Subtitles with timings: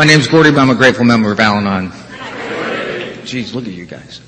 [0.00, 1.90] My name's Gordy, but I'm a grateful member of Al-Anon.
[3.26, 4.22] Jeez, look at you guys.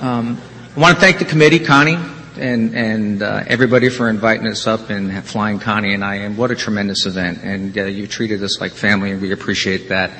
[0.00, 0.40] Um,
[0.74, 1.98] I want to thank the committee, Connie,
[2.38, 6.14] and, and uh, everybody for inviting us up and flying Connie and I.
[6.14, 7.40] And what a tremendous event.
[7.42, 10.12] And uh, you treated us like family, and we appreciate that.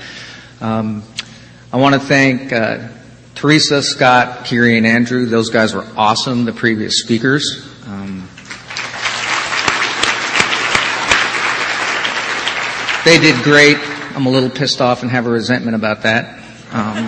[0.60, 1.02] Um,
[1.72, 2.88] I want to thank uh,
[3.34, 5.24] Teresa, Scott, Kiri, and Andrew.
[5.24, 7.66] Those guys were awesome, the previous speakers.
[7.86, 8.28] Um,
[13.06, 13.78] they did great.
[14.18, 16.40] I'm a little pissed off and have a resentment about that.
[16.72, 17.06] Um,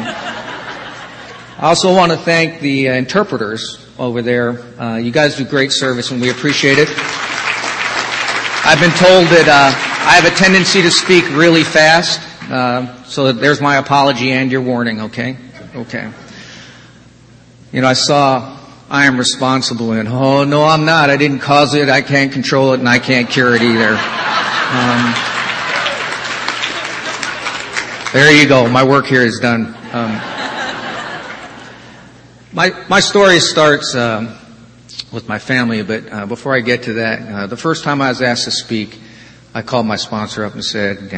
[1.59, 4.61] I also want to thank the uh, interpreters over there.
[4.81, 6.89] Uh, you guys do great service and we appreciate it.
[8.65, 13.33] I've been told that uh, I have a tendency to speak really fast, uh, so
[13.33, 15.37] there's my apology and your warning, okay?
[15.75, 16.13] Okay.
[17.73, 18.57] You know, I saw
[18.89, 21.11] I am responsible and, oh, no, I'm not.
[21.11, 21.89] I didn't cause it.
[21.89, 23.95] I can't control it and I can't cure it either.
[23.95, 25.30] Um,
[28.13, 28.69] there you go.
[28.69, 29.67] My work here is done.
[29.93, 30.11] Um,
[32.53, 34.37] my my story starts um,
[35.13, 38.09] with my family, but uh, before I get to that, uh, the first time I
[38.09, 38.99] was asked to speak,
[39.55, 41.11] I called my sponsor up and said,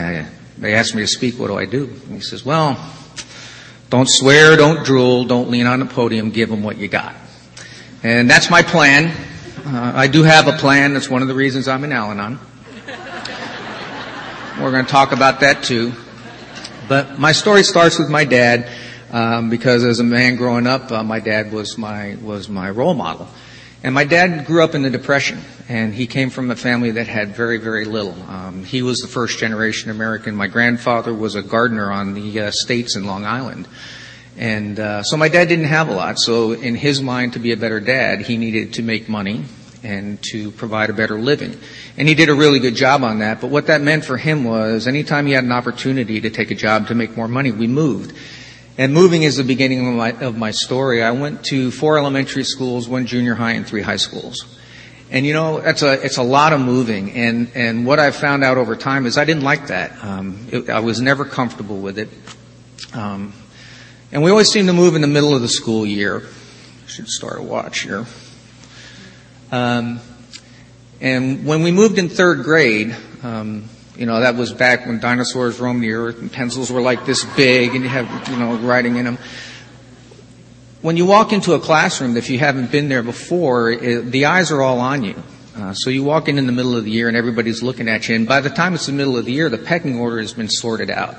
[0.58, 1.38] "They asked me to speak.
[1.38, 2.78] What do I do?" And he says, "Well,
[3.88, 6.30] don't swear, don't drool, don't lean on the podium.
[6.30, 7.14] Give them what you got."
[8.02, 9.16] And that's my plan.
[9.64, 10.92] Uh, I do have a plan.
[10.92, 12.38] That's one of the reasons I'm in Al-Anon.
[14.60, 15.94] We're going to talk about that too.
[16.88, 18.70] But my story starts with my dad,
[19.10, 22.94] um, because as a man growing up, uh, my dad was my was my role
[22.94, 23.28] model.
[23.84, 27.08] And my dad grew up in the Depression, and he came from a family that
[27.08, 28.14] had very, very little.
[28.30, 30.36] Um, he was the first generation American.
[30.36, 33.66] My grandfather was a gardener on the uh, estates in Long Island.
[34.36, 36.18] And uh, so my dad didn't have a lot.
[36.18, 39.44] So in his mind, to be a better dad, he needed to make money
[39.82, 41.58] and to provide a better living.
[41.96, 43.40] And he did a really good job on that.
[43.40, 46.54] But what that meant for him was anytime he had an opportunity to take a
[46.54, 48.16] job to make more money, we moved.
[48.78, 51.02] And moving is the beginning of my, of my story.
[51.02, 54.58] I went to four elementary schools, one junior high, and three high schools.
[55.10, 57.12] And you know, it's a, it's a lot of moving.
[57.12, 60.02] And, and what I've found out over time is I didn't like that.
[60.02, 62.08] Um, it, I was never comfortable with it.
[62.94, 63.34] Um,
[64.10, 66.22] and we always seem to move in the middle of the school year.
[66.86, 68.06] Should start a watch here.
[69.52, 70.00] Um,
[71.02, 75.60] and when we moved in third grade, um, you know, that was back when dinosaurs
[75.60, 78.96] roamed the earth and pencils were like this big and you have, you know, writing
[78.96, 79.18] in them.
[80.80, 84.50] When you walk into a classroom, if you haven't been there before, it, the eyes
[84.50, 85.22] are all on you.
[85.54, 88.08] Uh, so you walk in in the middle of the year and everybody's looking at
[88.08, 90.32] you, and by the time it's the middle of the year, the pecking order has
[90.32, 91.16] been sorted out.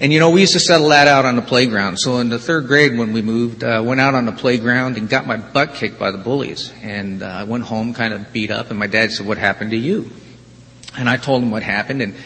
[0.00, 1.98] And you know, we used to settle that out on the playground.
[1.98, 5.08] So in the third grade when we moved, uh, went out on the playground and
[5.08, 6.72] got my butt kicked by the bullies.
[6.82, 9.70] And uh, I went home kind of beat up and my dad said, what happened
[9.70, 10.10] to you?
[10.96, 12.16] And I told him what happened and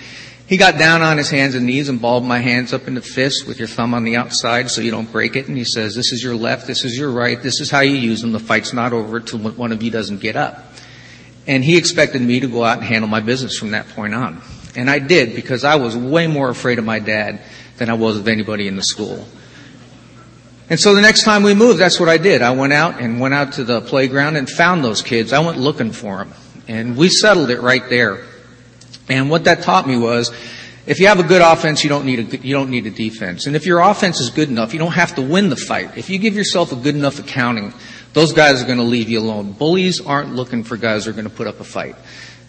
[0.46, 3.44] he got down on his hands and knees and balled my hands up into fists
[3.44, 5.46] with your thumb on the outside so you don't break it.
[5.46, 7.96] And he says, this is your left, this is your right, this is how you
[7.96, 8.32] use them.
[8.32, 10.72] The fight's not over till one of you doesn't get up.
[11.46, 14.40] And he expected me to go out and handle my business from that point on.
[14.74, 17.40] And I did because I was way more afraid of my dad
[17.78, 19.27] than I was of anybody in the school.
[20.71, 22.43] And so the next time we moved, that's what I did.
[22.43, 25.33] I went out and went out to the playground and found those kids.
[25.33, 26.33] I went looking for them.
[26.69, 28.27] And we settled it right there.
[29.09, 30.31] And what that taught me was,
[30.87, 33.47] if you have a good offense, you don't need a, you don't need a defense.
[33.47, 35.97] And if your offense is good enough, you don't have to win the fight.
[35.97, 37.72] If you give yourself a good enough accounting,
[38.12, 39.53] those guys are going to leave you alone.
[39.53, 41.97] Bullies aren't looking for guys who are going to put up a fight.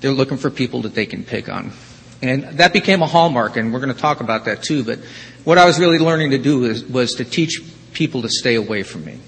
[0.02, 1.72] They're looking for people that they can pick on.
[2.22, 4.84] And that became a hallmark, and we're going to talk about that too.
[4.84, 5.00] But
[5.46, 7.62] what I was really learning to do was, was to teach
[7.94, 9.19] people to stay away from me.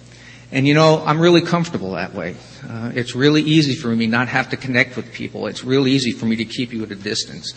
[0.52, 2.36] And you know, I'm really comfortable that way.
[2.68, 5.48] Uh, it's really easy for me not have to connect with people.
[5.48, 7.54] It's really easy for me to keep you at a distance.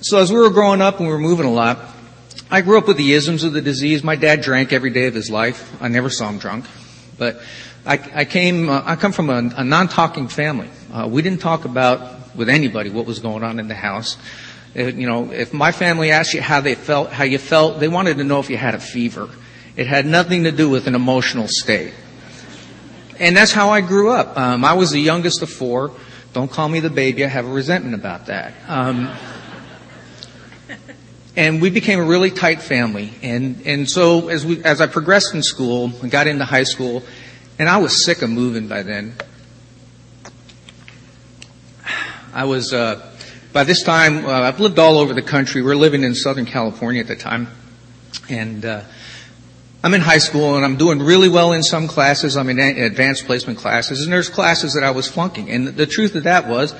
[0.00, 1.78] So as we were growing up and we were moving a lot,
[2.50, 4.02] I grew up with the isms of the disease.
[4.02, 5.80] My dad drank every day of his life.
[5.80, 6.64] I never saw him drunk,
[7.18, 7.40] but
[7.86, 8.68] I, I came.
[8.68, 10.70] Uh, I come from a, a non-talking family.
[10.92, 14.16] Uh, we didn't talk about with anybody what was going on in the house.
[14.74, 18.16] You know, if my family asked you how they felt, how you felt, they wanted
[18.18, 19.28] to know if you had a fever.
[19.76, 21.92] It had nothing to do with an emotional state.
[23.18, 24.36] And that's how I grew up.
[24.36, 25.92] Um, I was the youngest of four.
[26.32, 27.24] Don't call me the baby.
[27.24, 28.54] I have a resentment about that.
[28.66, 29.14] Um,
[31.36, 33.12] and we became a really tight family.
[33.22, 37.02] And and so as we as I progressed in school and got into high school,
[37.58, 39.14] and I was sick of moving by then.
[42.32, 43.12] I was uh,
[43.52, 45.60] by this time, uh, I've lived all over the country.
[45.60, 47.48] We're living in Southern California at the time.
[48.30, 48.82] And, uh,
[49.84, 52.36] I'm in high school and I'm doing really well in some classes.
[52.36, 55.50] I'm in advanced placement classes and there's classes that I was flunking.
[55.50, 56.72] And the truth of that was,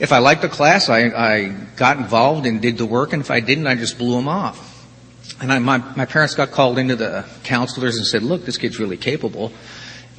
[0.00, 3.30] if I liked a class, I, I got involved and did the work and if
[3.30, 4.86] I didn't, I just blew them off.
[5.40, 8.80] And I, my, my parents got called into the counselors and said, look, this kid's
[8.80, 9.52] really capable.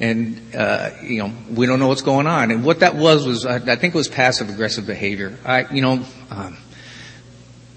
[0.00, 2.50] And, uh, you know, we don't know what's going on.
[2.50, 5.38] And what that was was, I, I think it was passive aggressive behavior.
[5.44, 6.56] I, you know, um,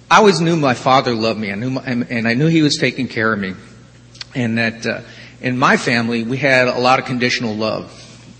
[0.09, 1.51] I always knew my father loved me.
[1.51, 3.55] I knew, my, and I knew he was taking care of me.
[4.35, 5.01] And that, uh,
[5.41, 7.91] in my family, we had a lot of conditional love.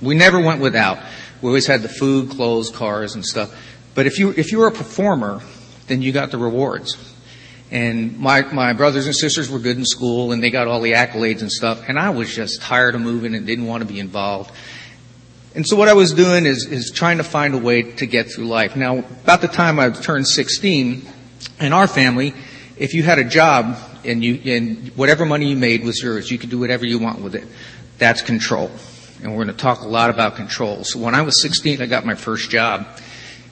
[0.02, 1.00] We never went without.
[1.42, 3.54] We always had the food, clothes, cars, and stuff.
[3.96, 5.42] But if you, if you were a performer,
[5.88, 7.13] then you got the rewards.
[7.74, 10.92] And my, my brothers and sisters were good in school and they got all the
[10.92, 11.90] accolades and stuff.
[11.90, 14.52] And I was just tired of moving and didn't want to be involved.
[15.56, 18.32] And so what I was doing is, is trying to find a way to get
[18.32, 18.76] through life.
[18.76, 21.08] Now, about the time I turned 16,
[21.60, 22.34] in our family,
[22.78, 26.38] if you had a job and you, and whatever money you made was yours, you
[26.38, 27.48] could do whatever you want with it.
[27.98, 28.70] That's control.
[29.24, 30.84] And we're going to talk a lot about control.
[30.84, 32.86] So when I was 16, I got my first job.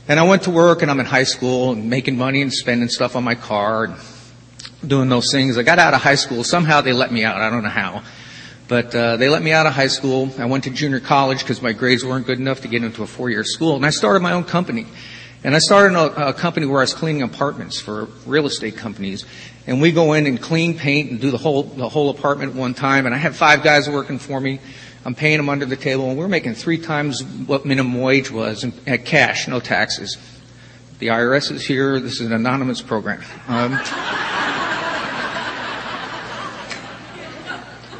[0.07, 2.89] And I went to work and I'm in high school and making money and spending
[2.89, 3.95] stuff on my car and
[4.85, 5.57] doing those things.
[5.57, 6.43] I got out of high school.
[6.43, 7.37] Somehow they let me out.
[7.39, 8.03] I don't know how.
[8.67, 10.31] But uh, they let me out of high school.
[10.39, 13.07] I went to junior college because my grades weren't good enough to get into a
[13.07, 13.75] four-year school.
[13.75, 14.87] And I started my own company.
[15.43, 19.25] And I started a, a company where I was cleaning apartments for real estate companies.
[19.67, 22.57] And we go in and clean, paint, and do the whole the whole apartment at
[22.57, 23.05] one time.
[23.05, 24.59] And I had five guys working for me.
[25.03, 28.63] I'm paying them under the table, and we're making three times what minimum wage was
[28.85, 30.17] at cash, no taxes.
[30.99, 31.99] The IRS is here.
[31.99, 33.23] This is an anonymous program.
[33.47, 33.71] Um,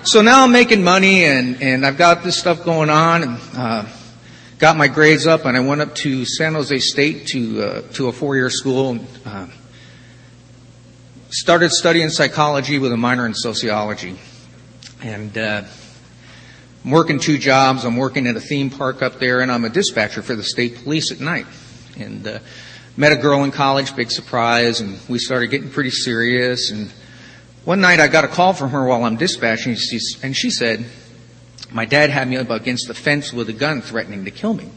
[0.03, 3.86] so now I'm making money, and and I've got this stuff going on, and uh,
[4.59, 8.09] got my grades up, and I went up to San Jose State to uh, to
[8.09, 8.92] a four-year school.
[8.92, 9.48] And, uh,
[11.31, 14.19] started studying psychology with a minor in sociology,
[15.01, 15.63] and uh,
[16.83, 17.86] I'm working two jobs.
[17.86, 20.83] I'm working at a theme park up there, and I'm a dispatcher for the state
[20.83, 21.45] police at night.
[22.00, 22.39] And uh,
[22.98, 26.72] met a girl in college, big surprise, and we started getting pretty serious.
[26.72, 26.92] And
[27.66, 29.78] one night I got a call from her while I'm dispatching,
[30.24, 30.86] and she said,
[31.72, 34.69] "My dad had me up against the fence with a gun, threatening to kill me."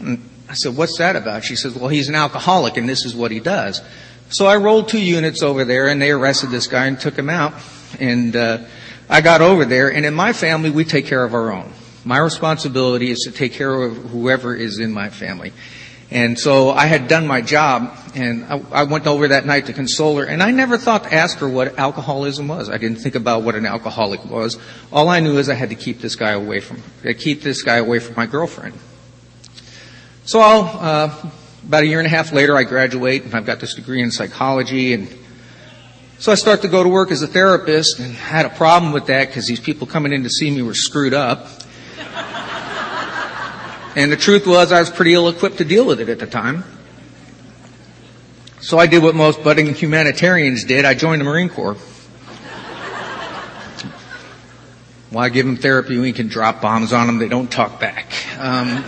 [0.00, 3.16] And I said, "What's that about?" She says, "Well, he's an alcoholic, and this is
[3.16, 3.80] what he does."
[4.28, 7.30] So I rolled two units over there, and they arrested this guy and took him
[7.30, 7.54] out.
[7.98, 8.58] And uh,
[9.08, 11.72] I got over there, and in my family, we take care of our own.
[12.04, 15.52] My responsibility is to take care of whoever is in my family.
[16.10, 19.74] And so I had done my job, and I, I, went over that night to
[19.74, 22.70] console her, and I never thought to ask her what alcoholism was.
[22.70, 24.58] I didn't think about what an alcoholic was.
[24.90, 26.82] All I knew is I had to keep this guy away from,
[27.18, 28.74] keep this guy away from my girlfriend.
[30.24, 31.30] So I'll, uh,
[31.66, 34.10] about a year and a half later, I graduate, and I've got this degree in
[34.10, 35.08] psychology, and
[36.20, 39.06] so I start to go to work as a therapist and had a problem with
[39.06, 41.46] that because these people coming in to see me were screwed up.
[43.94, 46.26] and the truth was I was pretty ill equipped to deal with it at the
[46.26, 46.64] time.
[48.60, 50.84] So I did what most budding humanitarians did.
[50.84, 51.76] I joined the Marine Corps.
[55.10, 57.18] Why give them therapy when you can drop bombs on them?
[57.18, 58.12] They don't talk back.
[58.38, 58.84] Um,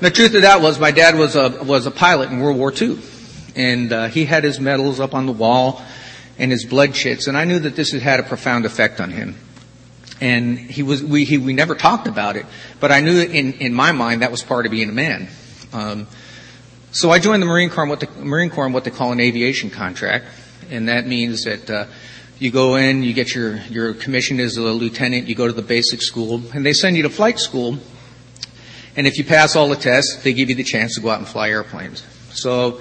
[0.00, 2.72] the truth of that was my dad was a, was a pilot in World War
[2.76, 2.98] II.
[3.54, 5.82] And uh, he had his medals up on the wall
[6.40, 9.10] and his blood chits, and I knew that this had had a profound effect on
[9.10, 9.36] him.
[10.22, 12.46] And he was, we, he, we never talked about it,
[12.80, 15.28] but I knew that in, in my mind that was part of being a man.
[15.72, 16.06] Um,
[16.92, 19.70] so I joined the Marine Corps, what the Marine Corps what they call an aviation
[19.70, 20.24] contract,
[20.70, 21.86] and that means that uh,
[22.38, 25.62] you go in, you get your your commission as a lieutenant, you go to the
[25.62, 27.78] basic school, and they send you to flight school.
[28.96, 31.18] And if you pass all the tests, they give you the chance to go out
[31.18, 32.04] and fly airplanes.
[32.32, 32.80] So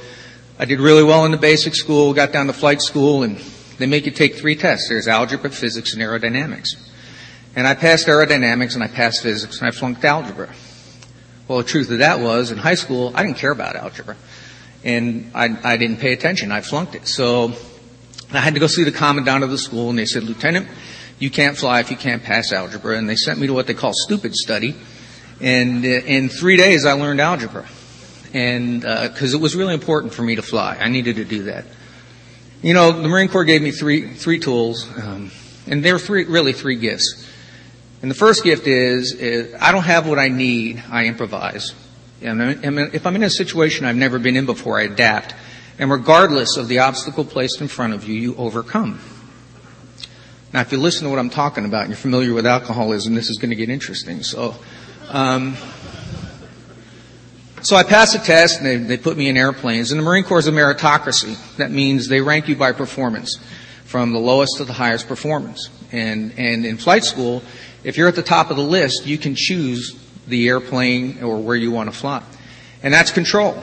[0.61, 3.37] I did really well in the basic school, got down to flight school, and
[3.77, 4.89] they make you take three tests.
[4.89, 6.75] There's algebra, physics, and aerodynamics.
[7.55, 10.53] And I passed aerodynamics and I passed physics and I flunked algebra.
[11.47, 14.17] Well, the truth of that was, in high school, I didn't care about algebra.
[14.83, 16.51] And I, I didn't pay attention.
[16.51, 17.07] I flunked it.
[17.07, 17.53] So
[18.31, 20.67] I had to go see the commandant of the school and they said, Lieutenant,
[21.19, 22.97] you can't fly if you can't pass algebra.
[22.97, 24.75] And they sent me to what they call stupid study.
[25.39, 27.65] And uh, in three days, I learned algebra
[28.33, 31.43] and because uh, it was really important for me to fly, I needed to do
[31.43, 31.65] that.
[32.61, 35.31] You know, the Marine Corps gave me three three tools, um,
[35.67, 37.27] and they're three really three gifts.
[38.01, 41.73] And the first gift is, is I don't have what I need, I improvise.
[42.21, 42.41] And
[42.93, 45.33] if I'm in a situation I've never been in before, I adapt.
[45.77, 48.99] And regardless of the obstacle placed in front of you, you overcome.
[50.51, 53.29] Now, if you listen to what I'm talking about and you're familiar with alcoholism, this
[53.29, 54.23] is going to get interesting.
[54.23, 54.55] So,
[55.09, 55.55] um,
[57.61, 59.91] so I passed a test and they, they put me in airplanes.
[59.91, 61.57] And the Marine Corps is a meritocracy.
[61.57, 63.37] That means they rank you by performance
[63.85, 65.69] from the lowest to the highest performance.
[65.91, 67.43] And, and in flight school,
[67.83, 69.97] if you're at the top of the list, you can choose
[70.27, 72.23] the airplane or where you want to fly.
[72.83, 73.61] And that's control.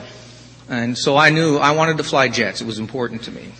[0.69, 2.61] And so I knew I wanted to fly jets.
[2.61, 3.53] It was important to me.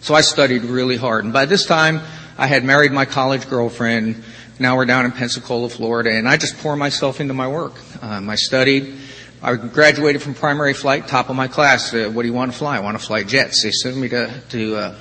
[0.00, 1.24] So I studied really hard.
[1.24, 2.00] And by this time,
[2.38, 4.22] I had married my college girlfriend.
[4.58, 7.74] Now we're down in Pensacola, Florida, and I just pour myself into my work.
[8.02, 8.94] Um, I studied.
[9.42, 11.92] I graduated from primary flight, top of my class.
[11.92, 12.76] Uh, what do you want to fly?
[12.76, 13.62] I want to fly jets.
[13.62, 14.94] They sent me to, to uh,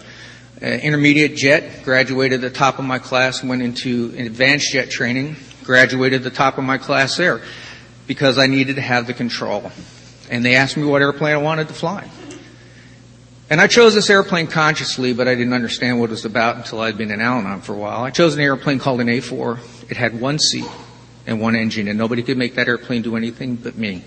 [0.62, 6.24] uh, intermediate jet, graduated the top of my class, went into advanced jet training, graduated
[6.24, 7.42] the top of my class there
[8.08, 9.72] because I needed to have the control.
[10.30, 12.10] And they asked me what airplane I wanted to fly.
[13.50, 16.82] And I chose this airplane consciously, but I didn't understand what it was about until
[16.82, 18.04] I'd been in Al-Anon for a while.
[18.04, 19.90] I chose an airplane called an A4.
[19.90, 20.68] It had one seat
[21.28, 24.04] and one engine, and nobody could make that airplane do anything but me.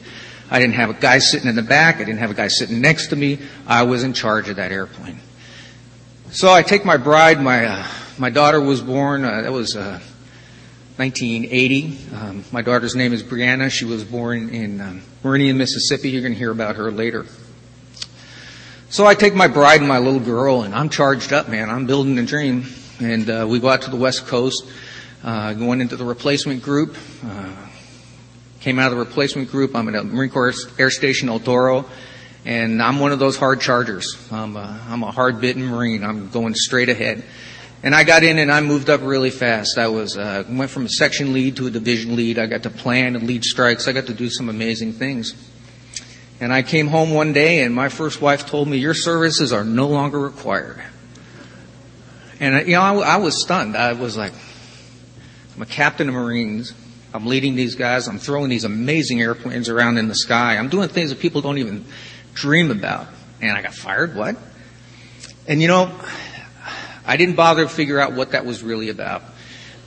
[0.51, 1.97] I didn't have a guy sitting in the back.
[1.97, 3.39] I didn't have a guy sitting next to me.
[3.67, 5.21] I was in charge of that airplane.
[6.31, 7.41] So I take my bride.
[7.41, 7.87] My uh,
[8.19, 9.25] my daughter was born.
[9.25, 10.01] Uh, that was uh,
[10.97, 11.99] 1980.
[12.15, 13.71] Um, my daughter's name is Brianna.
[13.71, 16.11] She was born in um, Meridian, Mississippi.
[16.11, 17.27] You're going to hear about her later.
[18.91, 21.69] So I take my bride and my little girl, and I'm charged up, man.
[21.71, 22.67] I'm building a dream.
[23.01, 24.65] And uh, we go out to the West Coast,
[25.23, 26.97] uh, going into the replacement group.
[27.25, 27.51] Uh,
[28.61, 29.75] came out of the replacement group.
[29.75, 31.85] I'm at Marine Corps Air Station El Toro,
[32.45, 34.29] and I'm one of those hard chargers.
[34.33, 36.03] I'm a, I'm a hard-bitten Marine.
[36.05, 37.25] I'm going straight ahead.
[37.83, 39.79] And I got in and I moved up really fast.
[39.79, 42.39] I was uh, went from a section lead to a division lead.
[42.39, 43.87] I got to plan and lead strikes.
[43.87, 45.35] I got to do some amazing things.
[46.41, 49.65] And I came home one day and my first wife told me, your services are
[49.65, 50.83] no longer required.
[52.41, 53.77] And, uh, you know, I, I was stunned.
[53.77, 54.33] I was like,
[55.59, 56.73] I'm a captain of Marines.
[57.12, 58.07] I'm leading these guys.
[58.07, 60.57] I'm throwing these amazing airplanes around in the sky.
[60.57, 61.85] I'm doing things that people don't even
[62.33, 63.09] dream about.
[63.41, 64.15] And I got fired.
[64.15, 64.37] What?
[65.49, 65.91] And you know,
[67.05, 69.25] I didn't bother to figure out what that was really about.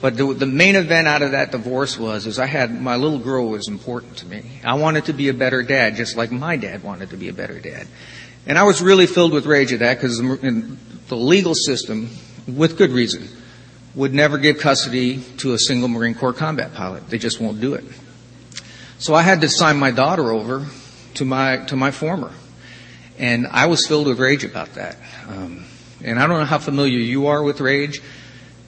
[0.01, 3.19] But the, the main event out of that divorce was, is I had, my little
[3.19, 4.43] girl was important to me.
[4.65, 7.33] I wanted to be a better dad, just like my dad wanted to be a
[7.33, 7.87] better dad.
[8.45, 12.09] And I was really filled with rage at that because the legal system,
[12.45, 13.29] with good reason,
[13.93, 17.09] would never give custody to a single Marine Corps combat pilot.
[17.09, 17.83] They just won't do it.
[18.99, 20.65] So I had to sign my daughter over
[21.15, 22.31] to my, to my former.
[23.17, 24.97] And I was filled with rage about that.
[25.27, 25.65] Um,
[26.03, 28.01] and I don't know how familiar you are with rage,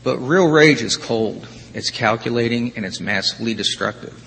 [0.04, 1.48] but real rage is cold.
[1.74, 4.20] It's calculating and it's massively destructive.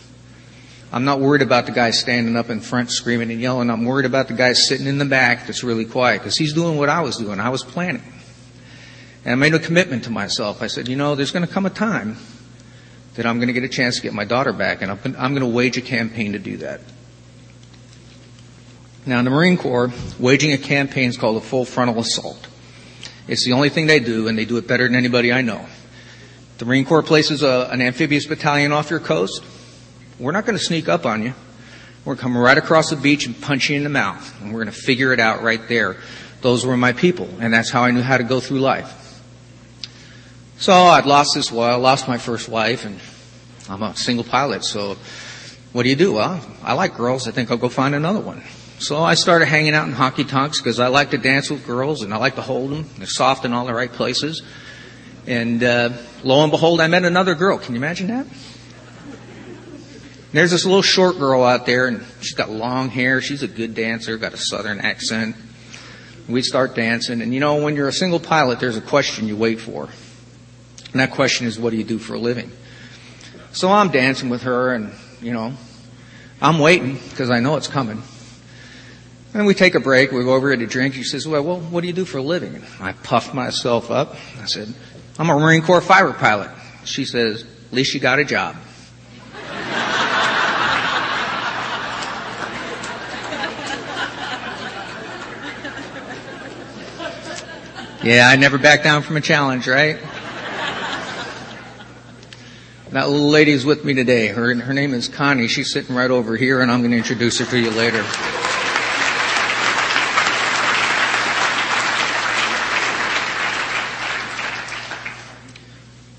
[0.92, 3.70] I'm not worried about the guy standing up in front screaming and yelling.
[3.70, 6.78] I'm worried about the guy sitting in the back that's really quiet because he's doing
[6.78, 7.38] what I was doing.
[7.38, 8.02] I was planning.
[9.26, 10.62] And I made a commitment to myself.
[10.62, 12.16] I said, you know, there's going to come a time
[13.16, 15.40] that I'm going to get a chance to get my daughter back and I'm going
[15.40, 16.80] to wage a campaign to do that.
[19.04, 19.90] Now in the Marine Corps,
[20.21, 22.47] waging a campaign is called a full frontal assault.
[23.26, 25.66] It's the only thing they do, and they do it better than anybody I know.
[26.59, 29.42] The Marine Corps places a, an amphibious battalion off your coast.
[30.21, 31.35] We're not going to sneak up on you.
[32.04, 34.73] We're come right across the beach and punch you in the mouth, and we're going
[34.73, 35.97] to figure it out right there.
[36.42, 39.05] Those were my people, and that's how I knew how to go through life.
[40.58, 42.98] So I'd lost this, well, lost my first wife, and
[43.68, 44.96] I'm a single pilot, so
[45.72, 46.14] what do you do?
[46.14, 47.28] Well, I like girls.
[47.28, 48.42] I think I'll go find another one.
[48.78, 52.02] So I started hanging out in honky tonks because I like to dance with girls
[52.02, 52.88] and I like to hold them.
[52.96, 54.42] They're soft in all the right places.
[55.26, 55.90] And uh,
[56.25, 57.58] lo and behold, I met another girl.
[57.58, 58.26] Can you imagine that?
[60.32, 63.20] There's this little short girl out there, and she's got long hair.
[63.20, 65.36] She's a good dancer, got a southern accent.
[66.28, 69.36] We start dancing, and you know, when you're a single pilot, there's a question you
[69.36, 69.88] wait for.
[70.96, 72.50] And that question is, what do you do for a living?
[73.52, 75.52] So I'm dancing with her, and, you know,
[76.40, 78.02] I'm waiting because I know it's coming.
[79.34, 80.10] And we take a break.
[80.10, 80.94] We go over to drink.
[80.94, 82.54] She says, well, well, what do you do for a living?
[82.54, 84.16] And I puffed myself up.
[84.40, 84.72] I said,
[85.18, 86.50] I'm a Marine Corps fighter pilot.
[86.86, 88.56] She says, at least you got a job.
[98.02, 99.98] yeah, I never back down from a challenge, right?
[102.96, 104.28] That little lady's with me today.
[104.28, 105.48] Her, her name is Connie.
[105.48, 108.02] She's sitting right over here, and I'm going to introduce her to you later.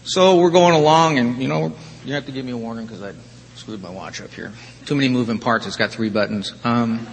[0.04, 3.02] So we're going along, and you know, you have to give me a warning because
[3.02, 3.14] I
[3.56, 4.54] screwed my watch up here.
[4.86, 5.66] Too many moving parts.
[5.66, 6.54] It's got three buttons.
[6.64, 7.08] Um,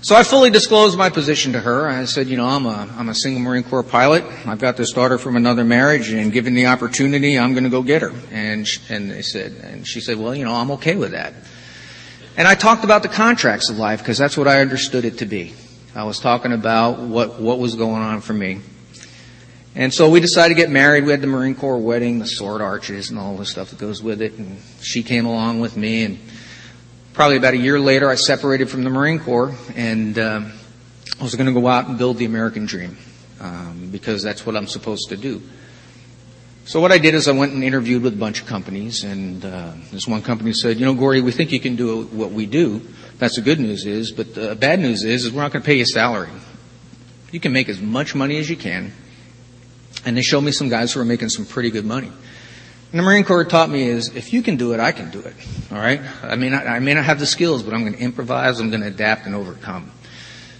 [0.00, 1.88] so I fully disclosed my position to her.
[1.88, 4.24] I said, you know, I'm a I'm a single Marine Corps pilot.
[4.46, 7.82] I've got this daughter from another marriage, and given the opportunity, I'm going to go
[7.82, 8.12] get her.
[8.30, 11.34] And and they said, and she said, well, you know, I'm okay with that.
[12.36, 15.26] And I talked about the contracts of life because that's what I understood it to
[15.26, 15.54] be.
[15.96, 18.60] I was talking about what what was going on for me.
[19.74, 21.04] And so we decided to get married.
[21.04, 24.02] We had the Marine Corps wedding, the sword arches, and all the stuff that goes
[24.02, 24.34] with it.
[24.34, 26.04] And she came along with me.
[26.04, 26.18] And
[27.18, 29.52] probably about a year later, I separated from the Marine Corps.
[29.74, 30.52] And um,
[31.18, 32.96] I was going to go out and build the American dream
[33.40, 35.42] um, because that's what I'm supposed to do.
[36.64, 39.44] So what I did is I went and interviewed with a bunch of companies, and
[39.44, 42.46] uh, this one company said, "You know, Gordy, we think you can do what we
[42.46, 42.82] do.
[43.18, 45.66] That's the good news is, but the bad news is, is we're not going to
[45.66, 46.30] pay you a salary.
[47.32, 48.92] You can make as much money as you can."
[50.04, 52.12] And they showed me some guys who were making some pretty good money.
[52.90, 55.20] And the Marine Corps taught me is, if you can do it, I can do
[55.20, 55.34] it.
[55.70, 56.00] All right?
[56.22, 58.80] I mean, I may not have the skills, but I'm going to improvise, I'm going
[58.80, 59.90] to adapt and overcome.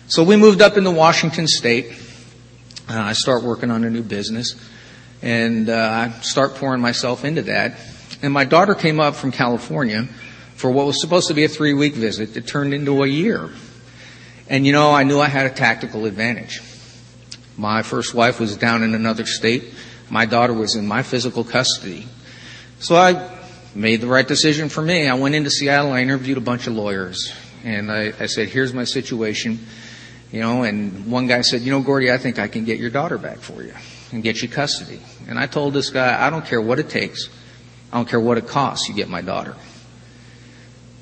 [0.08, 1.86] So we moved up into Washington State.
[2.86, 4.54] Uh, I start working on a new business,
[5.22, 7.78] and uh, I start pouring myself into that.
[8.20, 10.04] And my daughter came up from California
[10.54, 12.36] for what was supposed to be a three week visit.
[12.36, 13.48] It turned into a year.
[14.50, 16.60] And you know, I knew I had a tactical advantage.
[17.56, 19.72] My first wife was down in another state.
[20.10, 22.06] My daughter was in my physical custody.
[22.80, 23.28] So I
[23.74, 25.08] made the right decision for me.
[25.08, 25.92] I went into Seattle.
[25.92, 27.32] I interviewed a bunch of lawyers.
[27.64, 29.58] And I, I said, here's my situation.
[30.30, 32.90] You know, and one guy said, you know, Gordy, I think I can get your
[32.90, 33.74] daughter back for you
[34.12, 35.00] and get you custody.
[35.26, 37.28] And I told this guy, I don't care what it takes.
[37.92, 38.88] I don't care what it costs.
[38.88, 39.56] You get my daughter.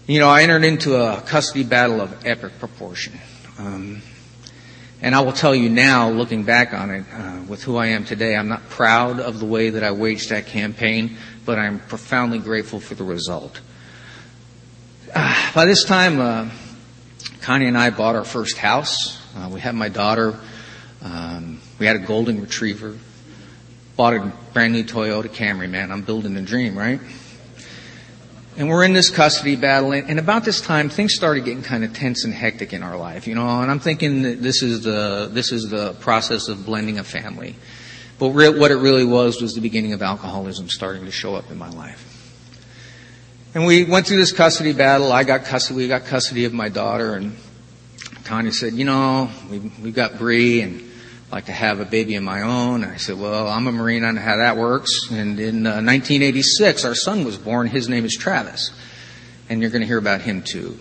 [0.07, 3.19] You know, I entered into a custody battle of epic proportion.
[3.59, 4.03] Um,
[5.03, 8.05] and I will tell you now, looking back on it, uh, with who I am
[8.05, 11.17] today, I'm not proud of the way that I waged that campaign,
[11.47, 13.61] but I'm profoundly grateful for the result.
[15.15, 16.51] Uh, by this time, uh,
[17.41, 19.23] Connie and I bought our first house.
[19.37, 20.39] Uh, we had my daughter.
[21.01, 22.99] Um, we had a golden retriever.
[23.97, 25.93] Bought a brand new Toyota Camry, man.
[25.93, 27.01] I'm building a dream, right?
[28.59, 31.93] And we're in this custody battle, and about this time, things started getting kind of
[31.93, 33.61] tense and hectic in our life, you know.
[33.61, 37.55] And I'm thinking that this is the this is the process of blending a family.
[38.19, 41.51] But re- what it really was was the beginning of alcoholism starting to show up
[41.51, 42.13] in my life.
[43.55, 45.13] And we went through this custody battle.
[45.13, 47.37] I got custody, we got custody of my daughter, and
[48.25, 50.81] Tanya said, you know, we, we've got Bree, and
[51.29, 52.85] I'd like to have a baby of my own.
[52.85, 55.11] And I said, well, I'm a Marine, I know how that works.
[55.11, 57.67] And in uh, 1986, our son was born.
[57.67, 58.73] His name is Travis.
[59.49, 60.79] And you're going to hear about him too.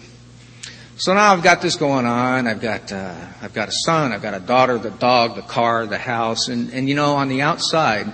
[0.98, 2.48] So now I've got this going on.
[2.48, 5.86] I've got, uh, I've got a son, I've got a daughter, the dog, the car,
[5.86, 6.48] the house.
[6.48, 8.12] And, and you know, on the outside,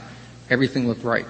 [0.50, 1.28] everything looked right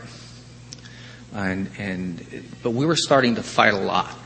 [1.33, 4.17] and, and but we were starting to fight a lot.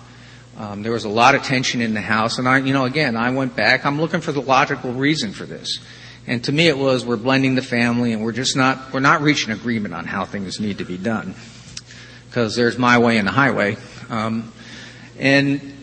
[0.57, 3.17] Um, there was a lot of tension in the house, and I, you know, again,
[3.17, 3.85] I went back.
[3.85, 5.79] I'm looking for the logical reason for this,
[6.27, 9.21] and to me, it was we're blending the family, and we're just not we're not
[9.21, 11.35] reaching agreement on how things need to be done,
[12.29, 13.77] because there's my way and the highway,
[14.09, 14.51] um,
[15.19, 15.74] and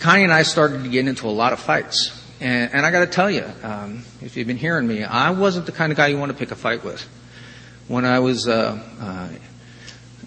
[0.00, 2.14] Connie and I started to get into a lot of fights.
[2.40, 5.66] And, and I got to tell you, um, if you've been hearing me, I wasn't
[5.66, 7.02] the kind of guy you want to pick a fight with.
[7.88, 9.40] When I was uh, uh, an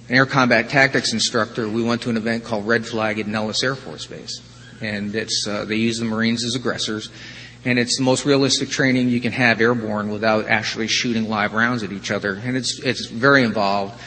[0.09, 3.75] air combat tactics instructor, we went to an event called Red Flag at Nellis Air
[3.75, 4.41] Force Base.
[4.81, 7.09] And it's, uh, they use the Marines as aggressors.
[7.63, 11.83] And it's the most realistic training you can have airborne without actually shooting live rounds
[11.83, 12.33] at each other.
[12.33, 14.01] And it's, it's very involved.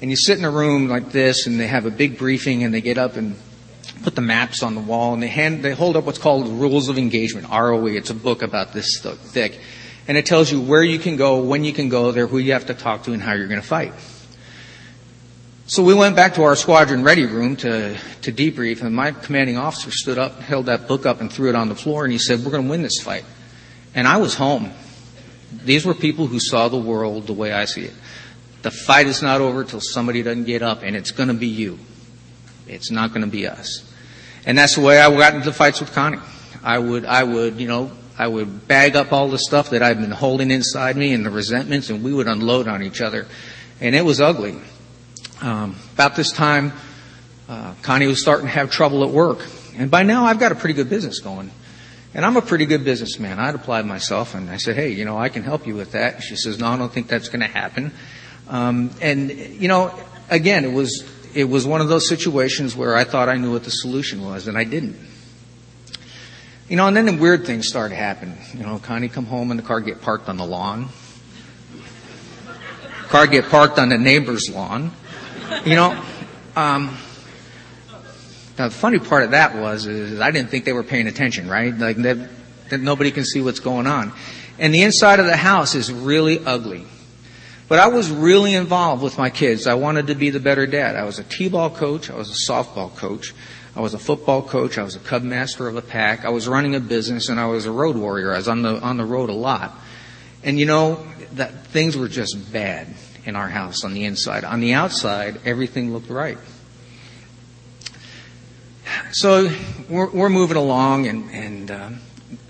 [0.00, 2.72] And you sit in a room like this and they have a big briefing and
[2.72, 3.36] they get up and
[4.02, 6.50] put the maps on the wall and they hand, they hold up what's called the
[6.50, 7.86] Rules of Engagement, ROE.
[7.86, 9.60] It's a book about this thick.
[10.08, 12.52] And it tells you where you can go, when you can go there, who you
[12.52, 13.92] have to talk to, and how you're going to fight.
[15.66, 19.56] So we went back to our squadron ready room to, to debrief, and my commanding
[19.56, 22.18] officer stood up, held that book up, and threw it on the floor, and he
[22.18, 23.24] said, We're going to win this fight.
[23.94, 24.72] And I was home.
[25.52, 27.94] These were people who saw the world the way I see it.
[28.62, 31.46] The fight is not over till somebody doesn't get up, and it's going to be
[31.46, 31.78] you.
[32.66, 33.89] It's not going to be us.
[34.46, 36.18] And that's the way I got into fights with Connie.
[36.62, 40.00] I would, I would, you know, I would bag up all the stuff that I've
[40.00, 43.26] been holding inside me and the resentments, and we would unload on each other.
[43.80, 44.58] And it was ugly.
[45.40, 46.72] Um, about this time,
[47.48, 49.46] uh, Connie was starting to have trouble at work.
[49.76, 51.50] And by now, I've got a pretty good business going.
[52.12, 53.38] And I'm a pretty good businessman.
[53.38, 56.22] I'd applied myself and I said, hey, you know, I can help you with that.
[56.22, 57.92] She says, no, I don't think that's going to happen.
[58.48, 59.94] Um, and, you know,
[60.28, 63.64] again, it was, it was one of those situations where I thought I knew what
[63.64, 64.96] the solution was and I didn't.
[66.68, 68.38] You know, and then the weird things started happening.
[68.54, 70.88] You know, Connie come home and the car get parked on the lawn.
[73.08, 74.92] Car get parked on the neighbor's lawn.
[75.64, 76.04] You know,
[76.54, 76.96] um,
[78.54, 81.76] the funny part of that was is I didn't think they were paying attention, right?
[81.76, 82.28] Like that,
[82.68, 84.12] that nobody can see what's going on.
[84.60, 86.84] And the inside of the house is really ugly.
[87.70, 89.68] But I was really involved with my kids.
[89.68, 90.96] I wanted to be the better dad.
[90.96, 92.10] I was a t-ball coach.
[92.10, 93.32] I was a softball coach.
[93.76, 94.76] I was a football coach.
[94.76, 96.24] I was a cub master of a pack.
[96.24, 98.34] I was running a business and I was a road warrior.
[98.34, 99.78] I was on the, on the road a lot.
[100.42, 102.88] And you know, that things were just bad
[103.24, 104.42] in our house on the inside.
[104.42, 106.38] On the outside, everything looked right.
[109.12, 109.48] So
[109.88, 111.90] we're, we're moving along, and, and uh,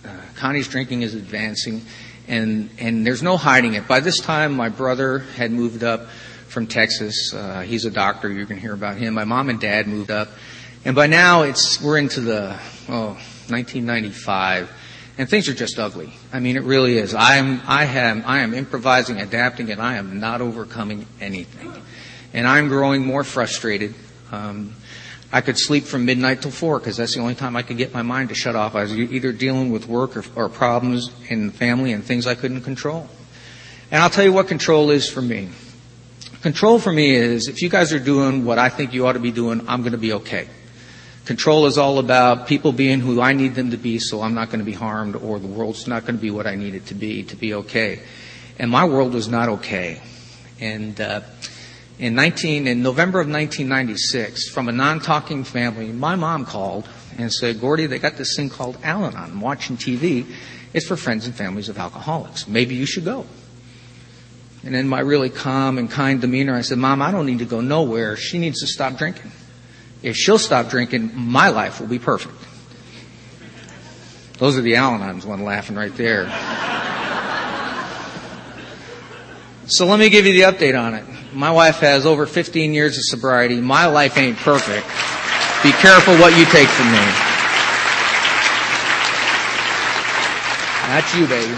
[0.02, 1.82] uh, Connie's drinking is advancing,
[2.30, 3.86] and and there's no hiding it.
[3.86, 6.08] By this time, my brother had moved up
[6.48, 7.34] from Texas.
[7.34, 8.30] Uh, he's a doctor.
[8.30, 9.14] You can hear about him.
[9.14, 10.28] My mom and dad moved up,
[10.84, 14.70] and by now it's we're into the oh 1995
[15.18, 16.14] and things are just ugly.
[16.32, 17.14] I mean, it really is.
[17.14, 21.70] I'm, I am, I am improvising, adapting, and I am not overcoming anything.
[22.32, 23.94] And I'm growing more frustrated.
[24.32, 24.74] Um,
[25.32, 27.94] I could sleep from midnight till four because that's the only time I could get
[27.94, 28.74] my mind to shut off.
[28.74, 32.62] I was either dealing with work or, or problems in family and things I couldn't
[32.62, 33.08] control.
[33.92, 35.48] And I'll tell you what control is for me.
[36.42, 39.20] Control for me is if you guys are doing what I think you ought to
[39.20, 40.48] be doing, I'm going to be okay.
[41.26, 44.48] Control is all about people being who I need them to be so I'm not
[44.48, 46.86] going to be harmed or the world's not going to be what I need it
[46.86, 48.02] to be to be okay.
[48.58, 50.00] And my world was not okay.
[50.58, 51.20] And, uh,
[52.00, 57.60] in 19, in November of 1996, from a non-talking family, my mom called and said,
[57.60, 59.32] Gordy, they got this thing called Al-Anon.
[59.32, 60.24] I'm watching TV.
[60.72, 62.48] It's for friends and families of alcoholics.
[62.48, 63.26] Maybe you should go.
[64.64, 67.44] And in my really calm and kind demeanor, I said, Mom, I don't need to
[67.44, 68.16] go nowhere.
[68.16, 69.30] She needs to stop drinking.
[70.02, 72.34] If she'll stop drinking, my life will be perfect.
[74.38, 76.30] Those are the Al-Anons, one laughing right there.
[79.66, 81.04] So let me give you the update on it.
[81.32, 83.60] My wife has over 15 years of sobriety.
[83.60, 84.84] My life ain't perfect.
[85.62, 86.98] Be careful what you take from me.
[90.88, 91.54] That's you, baby.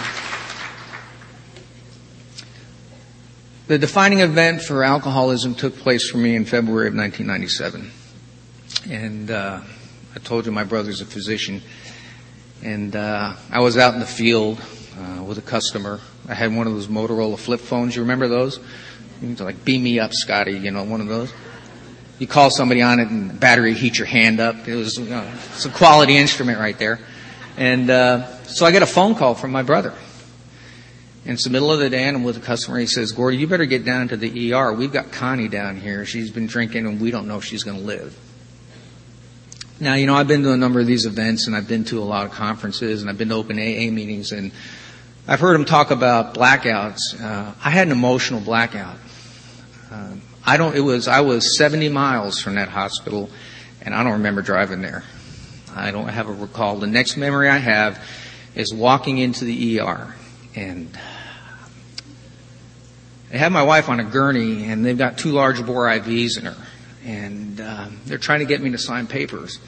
[3.68, 7.90] The defining event for alcoholism took place for me in February of 1997.
[8.90, 9.60] And uh,
[10.14, 11.62] I told you my brother's a physician.
[12.62, 14.60] And uh, I was out in the field
[14.98, 16.00] uh, with a customer.
[16.28, 17.96] I had one of those Motorola flip phones.
[17.96, 18.60] You remember those?
[19.22, 20.52] Like beam me up, Scotty.
[20.52, 21.32] You know, one of those.
[22.18, 24.68] You call somebody on it, and the battery heats your hand up.
[24.68, 27.00] It was you know, it's a quality instrument right there.
[27.56, 29.94] And uh, so I get a phone call from my brother.
[31.24, 32.78] And it's the middle of the day, and I'm with a customer.
[32.78, 34.72] He says, "Gordy, you better get down to the ER.
[34.72, 36.04] We've got Connie down here.
[36.04, 38.18] She's been drinking, and we don't know if she's going to live."
[39.82, 42.00] Now, you know, I've been to a number of these events and I've been to
[42.00, 44.52] a lot of conferences and I've been to open AA meetings and
[45.26, 47.20] I've heard them talk about blackouts.
[47.20, 48.96] Uh, I had an emotional blackout.
[49.92, 53.28] Uh, I don't, it was, I was 70 miles from that hospital
[53.82, 55.04] and I don't remember driving there.
[55.74, 56.76] I don't have a recall.
[56.76, 58.02] The next memory I have
[58.54, 60.14] is walking into the ER
[60.54, 60.98] and
[63.30, 66.46] they have my wife on a gurney and they've got two large bore IVs in
[66.46, 66.56] her
[67.04, 69.58] and uh, they're trying to get me to sign papers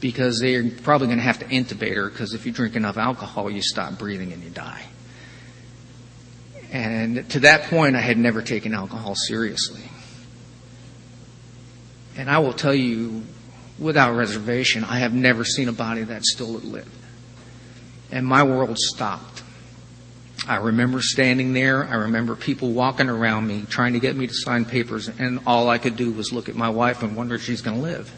[0.00, 3.50] because they're probably going to have to intubate her because if you drink enough alcohol,
[3.50, 4.84] you stop breathing and you die.
[6.72, 9.82] And to that point, I had never taken alcohol seriously.
[12.16, 13.22] And I will tell you,
[13.78, 16.90] without reservation, I have never seen a body that still lived.
[18.10, 19.42] And my world stopped.
[20.48, 21.84] I remember standing there.
[21.84, 25.68] I remember people walking around me trying to get me to sign papers, and all
[25.68, 28.12] I could do was look at my wife and wonder if she's going to live.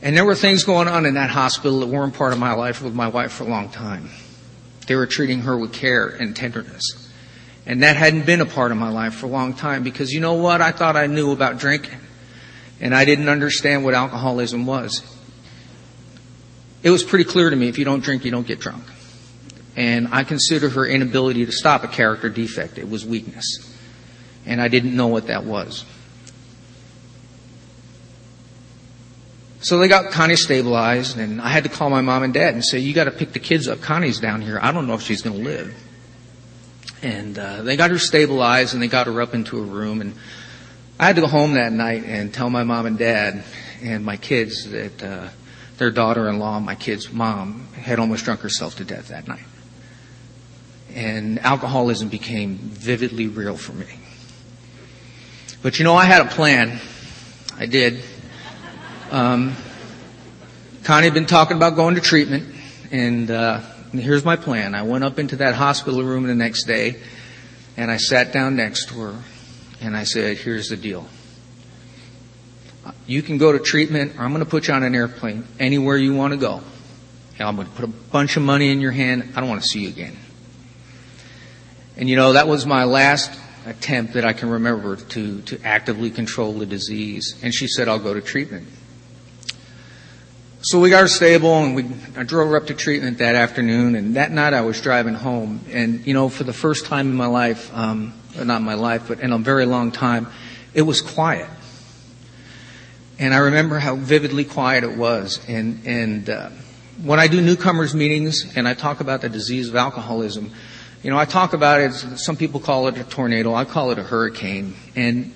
[0.00, 2.82] And there were things going on in that hospital that weren't part of my life
[2.82, 4.10] with my wife for a long time.
[4.86, 7.10] They were treating her with care and tenderness.
[7.66, 10.20] And that hadn't been a part of my life for a long time because you
[10.20, 10.60] know what?
[10.60, 11.98] I thought I knew about drinking.
[12.80, 15.02] And I didn't understand what alcoholism was.
[16.82, 18.84] It was pretty clear to me if you don't drink, you don't get drunk.
[19.76, 22.76] And I consider her inability to stop a character defect.
[22.78, 23.74] It was weakness.
[24.44, 25.84] And I didn't know what that was.
[29.64, 32.62] So they got Connie stabilized, and I had to call my mom and dad and
[32.62, 33.80] say, "You got to pick the kids up.
[33.80, 34.58] Connie's down here.
[34.60, 35.74] I don't know if she's to live."
[37.02, 40.02] And uh, they got her stabilized, and they got her up into a room.
[40.02, 40.14] And
[41.00, 43.42] I had to go home that night and tell my mom and dad
[43.82, 45.28] and my kids that uh,
[45.78, 49.44] their daughter-in-law, my kid's mom, had almost drunk herself to death that night
[50.94, 53.86] and alcoholism became vividly real for me.
[55.62, 56.78] But you know, I had a plan.
[57.56, 58.02] I did.
[59.10, 59.54] Um,
[60.82, 62.54] Connie had been talking about going to treatment,
[62.90, 63.60] and, uh,
[63.92, 64.74] here's my plan.
[64.74, 66.96] I went up into that hospital room the next day,
[67.76, 69.14] and I sat down next to her,
[69.80, 71.06] and I said, "Here's the deal.
[73.06, 75.96] You can go to treatment, or I'm going to put you on an airplane anywhere
[75.96, 76.62] you want to go.
[77.38, 79.32] And I'm going to put a bunch of money in your hand.
[79.36, 80.16] I don't want to see you again."
[81.96, 83.30] And you know, that was my last
[83.66, 87.38] attempt that I can remember to, to actively control the disease.
[87.42, 88.68] And she said, I'll go to treatment.
[90.66, 91.84] So we got her stable and we,
[92.16, 95.60] I drove her up to treatment that afternoon and that night I was driving home
[95.70, 99.20] and, you know, for the first time in my life, um, not my life, but
[99.20, 100.26] in a very long time,
[100.72, 101.50] it was quiet.
[103.18, 106.48] And I remember how vividly quiet it was and, and, uh,
[107.02, 110.50] when I do newcomers meetings and I talk about the disease of alcoholism,
[111.02, 113.98] you know, I talk about it, some people call it a tornado, I call it
[113.98, 114.76] a hurricane.
[114.96, 115.34] And,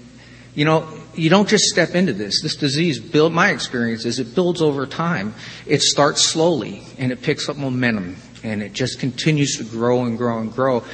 [0.55, 2.43] you know, you don't just step into this.
[2.43, 5.35] This disease build, my experience is it builds over time.
[5.67, 10.17] It starts slowly and it picks up momentum and it just continues to grow and
[10.17, 10.85] grow and grow.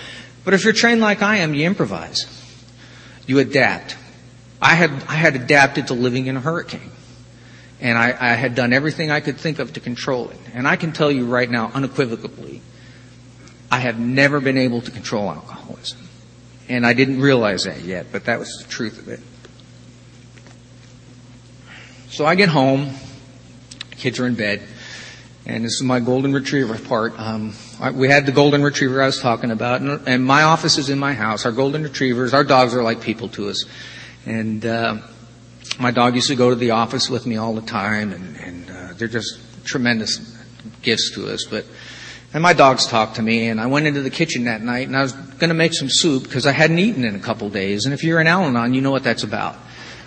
[0.45, 2.27] But if you're trained like I am, you improvise.
[3.27, 3.97] You adapt.
[4.61, 6.91] I had, I had adapted to living in a hurricane.
[7.81, 10.39] And I, I had done everything I could think of to control it.
[10.55, 12.63] And I can tell you right now, unequivocally,
[13.71, 15.99] I have never been able to control alcoholism.
[16.69, 19.21] And I didn't realize that yet, but that was the truth of it.
[22.15, 22.95] So I get home,
[23.91, 24.63] kids are in bed,
[25.47, 27.19] and this is my golden retriever part.
[27.19, 27.55] Um,
[27.93, 30.99] we had the golden retriever I was talking about, and, and, my office is in
[31.01, 31.45] my house.
[31.45, 33.65] Our golden retrievers, our dogs are like people to us,
[34.27, 34.99] and uh,
[35.81, 38.71] my dog used to go to the office with me all the time, and, and
[38.71, 40.19] uh, they're just tremendous
[40.83, 41.45] gifts to us.
[41.51, 41.67] But
[42.33, 44.97] and my dogs talked to me, and I went into the kitchen that night, and
[44.97, 47.87] I was going to make some soup because I hadn't eaten in a couple days.
[47.87, 49.57] And if you're in Al-Anon, you know what that's about,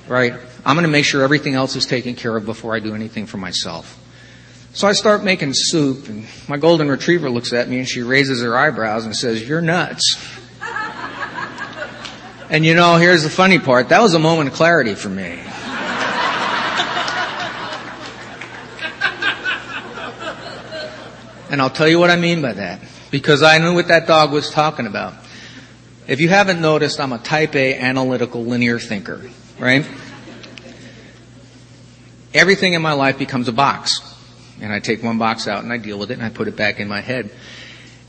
[0.08, 0.36] right?
[0.68, 3.26] I'm going to make sure everything else is taken care of before I do anything
[3.26, 3.98] for myself.
[4.74, 8.42] So I start making soup, and my golden retriever looks at me and she raises
[8.42, 10.22] her eyebrows and says, You're nuts.
[12.50, 13.88] and you know, here's the funny part.
[13.90, 15.40] That was a moment of clarity for me.
[21.50, 22.82] and I'll tell you what I mean by that.
[23.10, 25.14] Because I knew what that dog was talking about.
[26.08, 29.22] If you haven't noticed, I'm a type A analytical linear thinker,
[29.58, 29.86] right?
[32.34, 34.02] Everything in my life becomes a box.
[34.62, 36.56] And I take one box out and I deal with it and I put it
[36.56, 37.30] back in my head.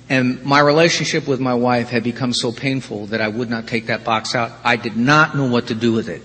[0.09, 3.87] And my relationship with my wife had become so painful that I would not take
[3.87, 4.52] that box out.
[4.64, 6.22] I did not know what to do with it.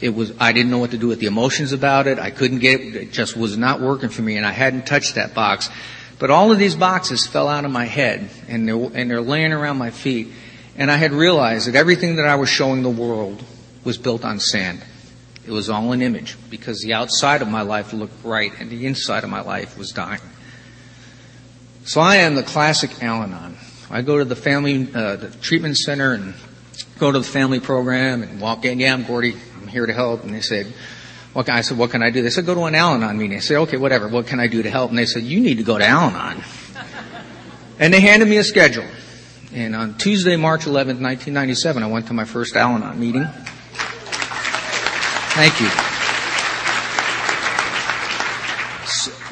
[0.00, 2.18] It was, I didn't know what to do with the emotions about it.
[2.18, 2.96] I couldn't get it.
[2.96, 5.68] It just was not working for me and I hadn't touched that box.
[6.18, 9.52] But all of these boxes fell out of my head and they're, and they're laying
[9.52, 10.28] around my feet.
[10.78, 13.42] And I had realized that everything that I was showing the world
[13.84, 14.82] was built on sand.
[15.46, 18.86] It was all an image because the outside of my life looked bright and the
[18.86, 20.20] inside of my life was dying.
[21.84, 23.56] So I am the classic Al-Anon.
[23.88, 26.34] I go to the family uh, the treatment center and
[26.98, 28.80] go to the family program and walk in.
[28.80, 29.36] Yeah, I'm Gordy.
[29.60, 30.24] I'm here to help.
[30.24, 30.66] And they said,
[31.32, 33.36] "What?" Can, I said, "What can I do?" They said, "Go to an Al-Anon meeting."
[33.36, 34.08] I said, "Okay, whatever.
[34.08, 36.42] What can I do to help?" And they said, "You need to go to Al-Anon."
[37.78, 38.86] and they handed me a schedule.
[39.52, 43.28] And on Tuesday, March 11th, 1997, I went to my first Al-Anon meeting.
[45.36, 45.68] Thank you.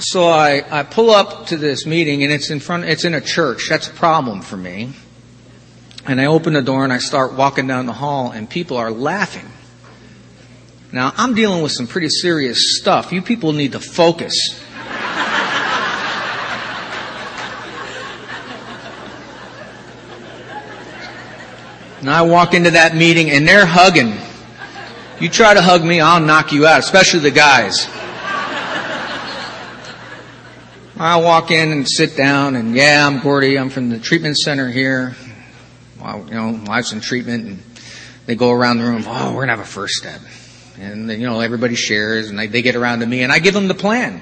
[0.02, 3.22] So I, I pull up to this meeting and it's in front, it's in a
[3.22, 3.68] church.
[3.70, 4.92] That's a problem for me.
[6.04, 8.90] And I open the door and I start walking down the hall and people are
[8.90, 9.46] laughing.
[10.92, 13.10] Now I'm dealing with some pretty serious stuff.
[13.10, 14.62] You people need to focus.
[22.00, 24.18] And I walk into that meeting and they're hugging.
[25.20, 27.88] You try to hug me, I'll knock you out, especially the guys.
[30.96, 33.56] I walk in and sit down and yeah, I'm Gordy.
[33.56, 35.14] I'm from the treatment center here.
[36.00, 37.62] Well, you know, life's in treatment and
[38.26, 39.04] they go around the room.
[39.06, 40.20] Oh, we're to have a first step.
[40.80, 43.38] And then, you know, everybody shares and they, they get around to me and I
[43.38, 44.20] give them the plan.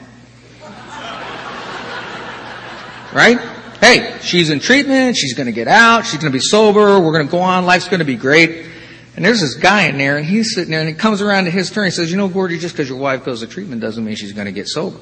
[3.14, 3.38] Right?
[3.80, 5.16] Hey, she's in treatment.
[5.16, 6.06] She's to get out.
[6.06, 7.00] She's to be sober.
[7.00, 7.64] We're to go on.
[7.64, 8.66] Life's to be great.
[9.14, 11.50] And there's this guy in there, and he's sitting there, and it comes around to
[11.50, 11.84] his turn.
[11.84, 14.32] He says, "You know, Gordy, just because your wife goes to treatment doesn't mean she's
[14.32, 14.98] going to get sober."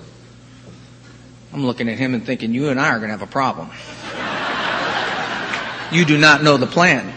[1.52, 3.70] I'm looking at him and thinking, "You and I are going to have a problem.
[5.96, 7.12] you do not know the plan."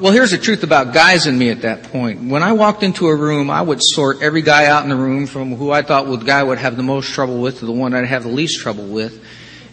[0.00, 2.22] Well, here's the truth about guys and me at that point.
[2.22, 5.26] When I walked into a room, I would sort every guy out in the room
[5.26, 7.92] from who I thought the guy would have the most trouble with to the one
[7.92, 9.22] I'd have the least trouble with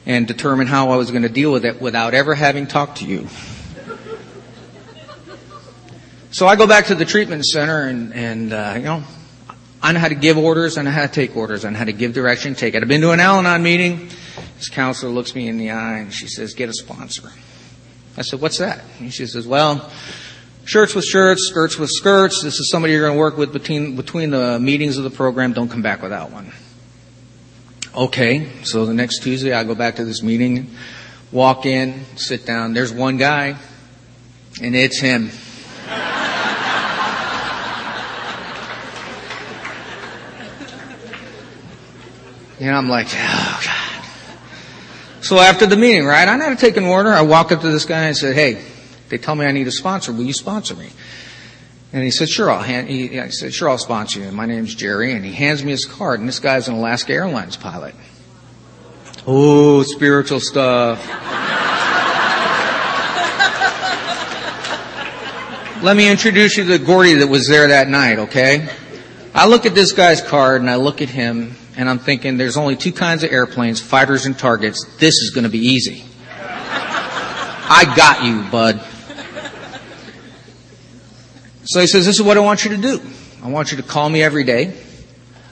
[0.05, 3.05] and determine how I was going to deal with it without ever having talked to
[3.05, 3.29] you.
[6.31, 9.03] So I go back to the treatment center and, and uh, you know,
[9.81, 11.85] I know how to give orders, I know how to take orders, I know how
[11.85, 12.83] to give direction, take it.
[12.83, 14.09] I've been to an Al-Anon meeting.
[14.57, 17.31] This counselor looks me in the eye and she says, get a sponsor.
[18.17, 18.83] I said, what's that?
[18.99, 19.91] And she says, well,
[20.65, 22.41] shirts with shirts, skirts with skirts.
[22.41, 25.53] This is somebody you're going to work with between, between the meetings of the program.
[25.53, 26.51] Don't come back without one.
[27.95, 28.49] Okay.
[28.63, 30.71] So the next Tuesday I go back to this meeting,
[31.31, 32.73] walk in, sit down.
[32.73, 33.55] There's one guy
[34.61, 35.29] and it's him.
[42.59, 43.76] And I'm like, oh, God.
[45.27, 47.11] So after the meeting, right, I'm not to take order.
[47.11, 48.63] I walk up to this guy and I said, hey,
[49.09, 50.13] they tell me I need a sponsor.
[50.13, 50.87] Will you sponsor me?
[51.91, 54.27] And he said, sure, I'll hand, he, said, sure, I'll sponsor you.
[54.27, 55.11] And my name's Jerry.
[55.11, 56.21] And he hands me his card.
[56.21, 57.93] And this guy's an Alaska Airlines pilot.
[59.27, 61.05] Oh, spiritual stuff.
[65.83, 68.69] Let me introduce you to Gordy that was there that night, okay?
[69.35, 72.57] I look at this guy's card and I look at him and I'm thinking there's
[72.57, 74.83] only two kinds of airplanes, fighters and targets.
[74.97, 76.03] This is going to be easy.
[77.69, 78.81] I got you, bud.
[81.65, 83.01] So he says, this is what I want you to do.
[83.43, 84.73] I want you to call me every day.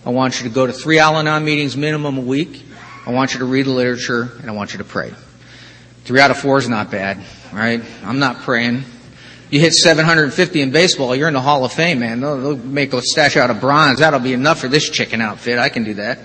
[0.05, 2.63] I want you to go to three Al-Anon meetings minimum a week.
[3.05, 5.13] I want you to read the literature and I want you to pray.
[6.05, 7.83] Three out of four is not bad, right?
[8.03, 8.83] I'm not praying.
[9.49, 12.19] You hit 750 in baseball, you're in the Hall of Fame, man.
[12.21, 13.99] They'll, they'll make a statue out of bronze.
[13.99, 15.59] That'll be enough for this chicken outfit.
[15.59, 16.19] I can do that.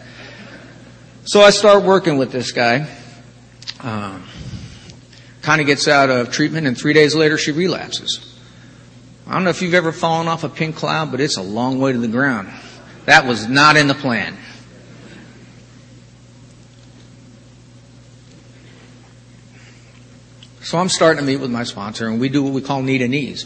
[1.25, 2.89] So I start working with this guy.
[3.81, 4.25] Um,
[5.43, 8.27] kind of gets out of treatment, and three days later she relapses.
[9.27, 11.79] I don't know if you've ever fallen off a pink cloud, but it's a long
[11.79, 12.49] way to the ground.
[13.05, 14.37] That was not in the plan.
[20.71, 22.99] So I'm starting to meet with my sponsor, and we do what we call knee
[22.99, 23.45] to knees.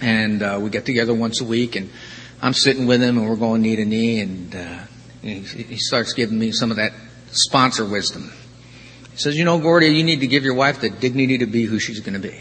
[0.00, 1.90] And uh, we get together once a week, and
[2.40, 4.78] I'm sitting with him, and we're going knee to knee, and uh,
[5.20, 6.92] he, he starts giving me some of that
[7.32, 8.32] sponsor wisdom.
[9.10, 11.64] He says, "You know, Gordy, you need to give your wife the dignity to be
[11.64, 12.38] who she's going to be."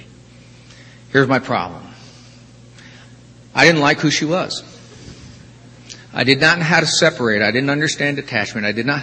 [1.12, 1.88] Here's my problem.
[3.56, 4.62] I didn't like who she was.
[6.14, 7.42] I did not know how to separate.
[7.42, 8.68] I didn't understand attachment.
[8.68, 9.02] I did not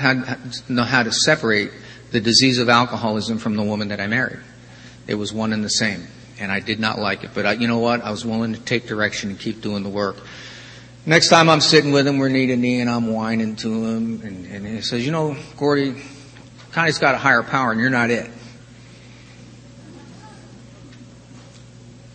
[0.71, 1.73] know how to separate
[2.11, 4.41] the disease of alcoholism from the woman that I married.
[5.07, 6.07] It was one and the same.
[6.39, 7.31] And I did not like it.
[7.35, 8.03] But I, you know what?
[8.03, 10.17] I was willing to take direction and keep doing the work.
[11.07, 14.23] Next time I'm sitting with him, we're knee to knee and I'm whining to him.
[14.23, 16.03] And, and he says, you know, Gordy,
[16.73, 18.31] Connie's got a higher power and you're not it.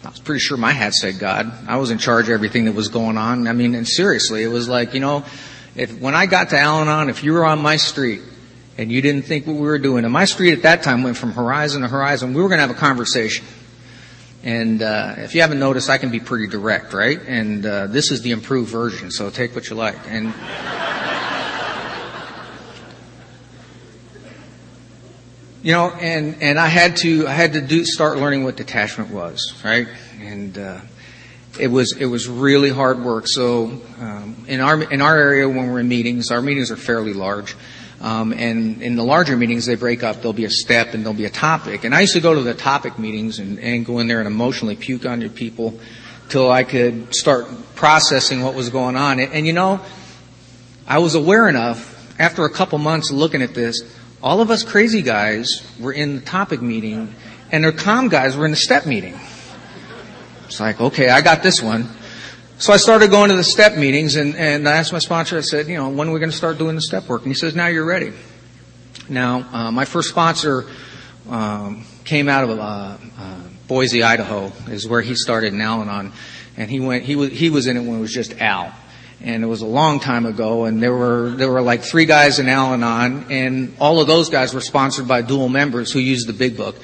[0.03, 1.51] I was pretty sure my hat said God.
[1.67, 3.47] I was in charge of everything that was going on.
[3.47, 5.25] I mean, and seriously, it was like, you know,
[5.75, 8.21] if when I got to Al-Anon, if you were on my street
[8.77, 11.17] and you didn't think what we were doing, and my street at that time went
[11.17, 13.45] from horizon to horizon, we were going to have a conversation.
[14.43, 17.19] And uh, if you haven't noticed, I can be pretty direct, right?
[17.25, 19.97] And uh, this is the improved version, so take what you like.
[20.07, 20.25] And
[25.63, 29.09] you know, and and I had to I had to do start learning what detachment
[29.09, 29.88] was, right?
[30.19, 30.81] And uh,
[31.59, 33.25] it was it was really hard work.
[33.27, 37.13] So um, in our in our area when we're in meetings, our meetings are fairly
[37.13, 37.55] large.
[38.01, 40.17] Um, and in the larger meetings, they break up.
[40.17, 41.84] There'll be a step and there'll be a topic.
[41.84, 44.27] And I used to go to the topic meetings and, and go in there and
[44.27, 45.79] emotionally puke on your people
[46.29, 49.19] till I could start processing what was going on.
[49.19, 49.79] And, and you know,
[50.88, 53.81] I was aware enough after a couple months looking at this
[54.25, 57.13] all of us crazy guys were in the topic meeting,
[57.51, 59.19] and the calm guys were in the step meeting.
[60.45, 61.88] It's like, okay, I got this one.
[62.57, 65.41] So I started going to the step meetings, and, and I asked my sponsor, I
[65.41, 67.23] said, you know, when are we going to start doing the step work?
[67.23, 68.13] And he says, now you're ready.
[69.09, 70.65] Now, uh, my first sponsor
[71.29, 76.13] um, came out of uh, uh, Boise, Idaho, is where he started in Al-Anon,
[76.55, 77.03] and he went.
[77.03, 78.73] He was he was in it when it was just Al
[79.21, 82.39] and it was a long time ago, and there were there were like three guys
[82.39, 86.33] in Al-Anon, and all of those guys were sponsored by dual members who used the
[86.33, 86.75] Big Book.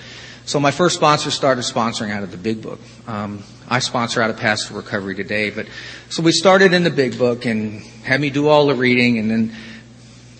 [0.51, 2.81] So my first sponsor started sponsoring out of the Big Book.
[3.07, 5.65] Um, I sponsor out of Path to Recovery today, but
[6.09, 9.31] so we started in the Big Book and had me do all the reading, and
[9.31, 9.55] then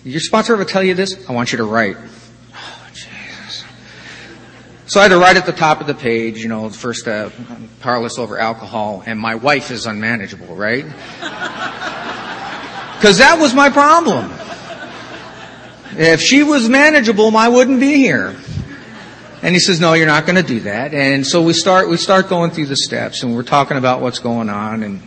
[0.04, 1.26] your sponsor ever tell you this?
[1.30, 1.96] I want you to write.
[2.54, 3.64] Oh, Jesus.
[4.84, 7.30] So I had to write at the top of the page, you know, first uh,
[7.80, 10.84] powerless over alcohol, and my wife is unmanageable, right?
[12.98, 14.30] Because that was my problem.
[15.98, 18.36] If she was manageable, I wouldn't be here.
[19.42, 20.94] And he says, no, you're not going to do that.
[20.94, 24.20] And so we start, we start going through the steps and we're talking about what's
[24.20, 25.02] going on and,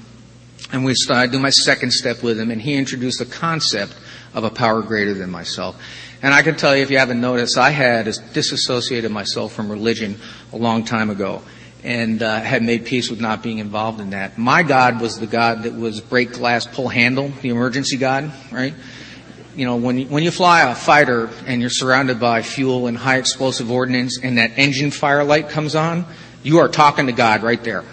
[0.73, 3.95] and we start, I do my second step with him and he introduced the concept
[4.33, 5.81] of a power greater than myself.
[6.21, 10.17] And I can tell you, if you haven't noticed, I had disassociated myself from religion
[10.51, 11.41] a long time ago
[11.85, 14.37] and uh, had made peace with not being involved in that.
[14.37, 18.73] My God was the God that was break glass, pull handle, the emergency God, right?
[19.55, 23.17] You know, when when you fly a fighter and you're surrounded by fuel and high
[23.17, 26.05] explosive ordnance and that engine fire light comes on,
[26.43, 27.83] you are talking to God right there.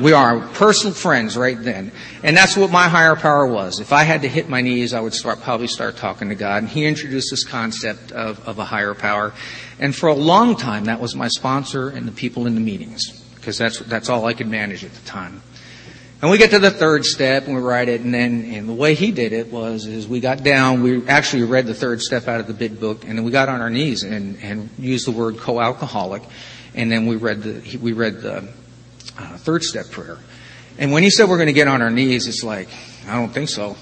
[0.00, 1.92] We are personal friends right then.
[2.24, 3.78] And that's what my higher power was.
[3.78, 6.64] If I had to hit my knees, I would start, probably start talking to God.
[6.64, 9.32] And he introduced this concept of, of a higher power.
[9.78, 13.22] And for a long time, that was my sponsor and the people in the meetings.
[13.36, 15.42] Because that's, that's all I could manage at the time.
[16.24, 18.72] And we get to the third step and we write it and then, and the
[18.72, 22.28] way he did it was, is we got down, we actually read the third step
[22.28, 25.06] out of the big book and then we got on our knees and, and used
[25.06, 26.22] the word co-alcoholic.
[26.74, 28.48] And then we read the, we read the,
[29.18, 30.16] uh, third step prayer.
[30.78, 32.70] And when he said we're going to get on our knees, it's like,
[33.06, 33.76] I don't think so.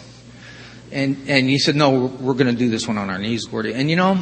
[0.90, 3.44] And, and he said, no, we're, we're going to do this one on our knees,
[3.44, 3.72] Gordy.
[3.72, 4.18] And you know,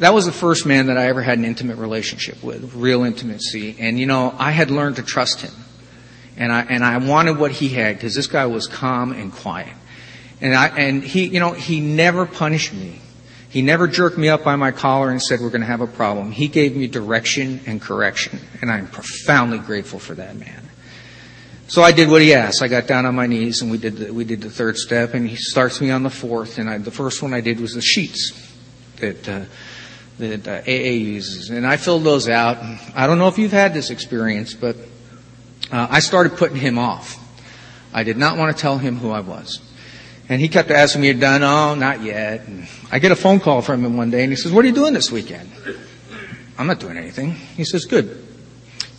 [0.00, 3.76] that was the first man that I ever had an intimate relationship with, real intimacy.
[3.78, 5.52] And you know, I had learned to trust him.
[6.36, 9.74] And I, and I wanted what he had because this guy was calm and quiet.
[10.40, 13.00] And I, and he, you know, he never punished me.
[13.48, 15.86] He never jerked me up by my collar and said, we're going to have a
[15.86, 16.32] problem.
[16.32, 18.40] He gave me direction and correction.
[18.60, 20.70] And I'm profoundly grateful for that man.
[21.68, 22.62] So I did what he asked.
[22.62, 25.14] I got down on my knees and we did the, we did the third step
[25.14, 27.74] and he starts me on the fourth and I, the first one I did was
[27.74, 28.32] the sheets
[28.96, 29.44] that, uh,
[30.18, 31.50] that uh, AA uses.
[31.50, 32.58] And I filled those out.
[32.94, 34.76] I don't know if you've had this experience, but
[35.72, 37.18] uh, I started putting him off.
[37.92, 39.60] I did not want to tell him who I was.
[40.28, 41.42] And he kept asking me, you done?
[41.42, 42.46] Oh, not yet.
[42.46, 44.68] And I get a phone call from him one day and he says, what are
[44.68, 45.50] you doing this weekend?
[46.56, 47.32] I'm not doing anything.
[47.32, 48.24] He says, good.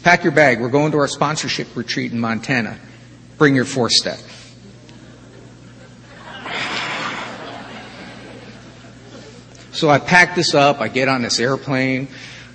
[0.03, 0.59] Pack your bag.
[0.59, 2.77] We're going to our sponsorship retreat in Montana.
[3.37, 4.19] Bring your four step.
[9.71, 10.81] So I pack this up.
[10.81, 12.09] I get on this airplane.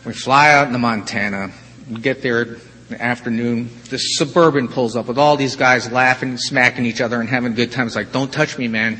[0.04, 1.50] We fly out into Montana.
[1.90, 2.58] We get there
[2.92, 3.70] afternoon.
[3.90, 7.72] This suburban pulls up with all these guys laughing, smacking each other, and having good
[7.72, 7.96] times.
[7.96, 8.98] Like, don't touch me, man.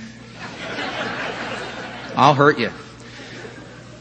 [2.17, 2.71] I'll hurt you.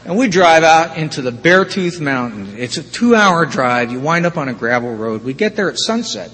[0.04, 2.56] And we drive out into the Beartooth Mountain.
[2.56, 3.92] It's a two hour drive.
[3.92, 5.22] You wind up on a gravel road.
[5.22, 6.30] We get there at sunset.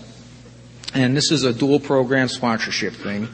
[0.95, 3.29] And this is a dual program sponsorship thing.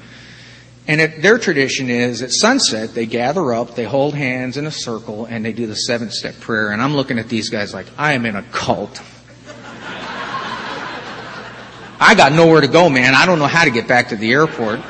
[0.89, 4.73] And it, their tradition is at sunset, they gather up, they hold hands in a
[4.73, 6.71] circle, and they do the seven step prayer.
[6.71, 9.01] And I'm looking at these guys like, I am in a cult.
[12.01, 13.15] I got nowhere to go, man.
[13.15, 14.81] I don't know how to get back to the airport.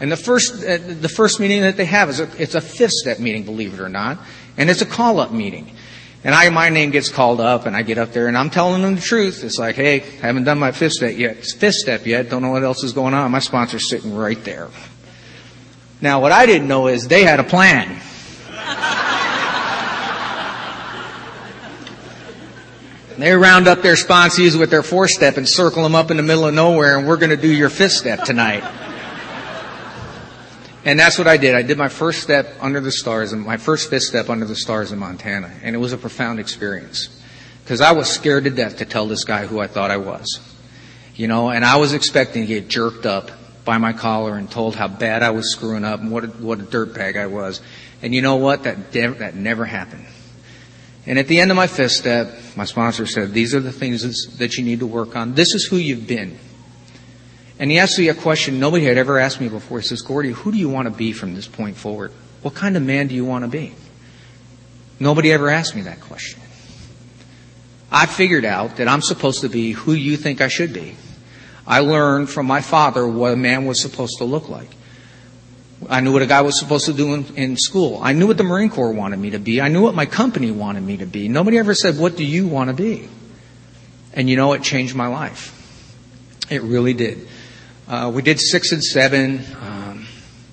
[0.00, 2.90] And the first, uh, the first meeting that they have is a, it's a fifth
[2.90, 4.18] step meeting, believe it or not.
[4.56, 5.76] And it's a call up meeting.
[6.24, 8.82] And I, my name gets called up and I get up there and I'm telling
[8.82, 9.44] them the truth.
[9.44, 12.28] It's like, hey, I haven't done my fifth step yet, fifth step yet.
[12.28, 13.30] Don't know what else is going on.
[13.30, 14.70] My sponsor's sitting right there.
[16.00, 18.00] Now what I didn't know is they had a plan.
[23.22, 26.24] They round up their sponsees with their four step and circle them up in the
[26.24, 28.64] middle of nowhere and we're going to do your fifth step tonight.
[30.84, 31.54] And that's what I did.
[31.54, 34.56] I did my first step under the stars, and my first fifth step under the
[34.56, 35.52] stars in Montana.
[35.62, 37.22] And it was a profound experience.
[37.62, 40.40] Because I was scared to death to tell this guy who I thought I was.
[41.14, 43.30] You know, and I was expecting to get jerked up
[43.64, 46.58] by my collar and told how bad I was screwing up and what a, what
[46.58, 47.60] a dirtbag I was.
[48.02, 48.64] And you know what?
[48.64, 50.06] That, de- that never happened.
[51.06, 54.36] And at the end of my fifth step, my sponsor said, these are the things
[54.38, 55.34] that you need to work on.
[55.34, 56.38] This is who you've been.
[57.58, 59.80] And he asked me a question nobody had ever asked me before.
[59.80, 62.12] He says, Gordy, who do you want to be from this point forward?
[62.42, 63.74] What kind of man do you want to be?
[65.00, 66.40] Nobody ever asked me that question.
[67.90, 70.96] I figured out that I'm supposed to be who you think I should be.
[71.66, 74.70] I learned from my father what a man was supposed to look like.
[75.88, 78.00] I knew what a guy was supposed to do in, in, school.
[78.02, 79.60] I knew what the Marine Corps wanted me to be.
[79.60, 81.28] I knew what my company wanted me to be.
[81.28, 83.08] Nobody ever said, what do you want to be?
[84.12, 85.58] And you know, it changed my life.
[86.50, 87.28] It really did.
[87.88, 90.06] Uh, we did six and seven, um,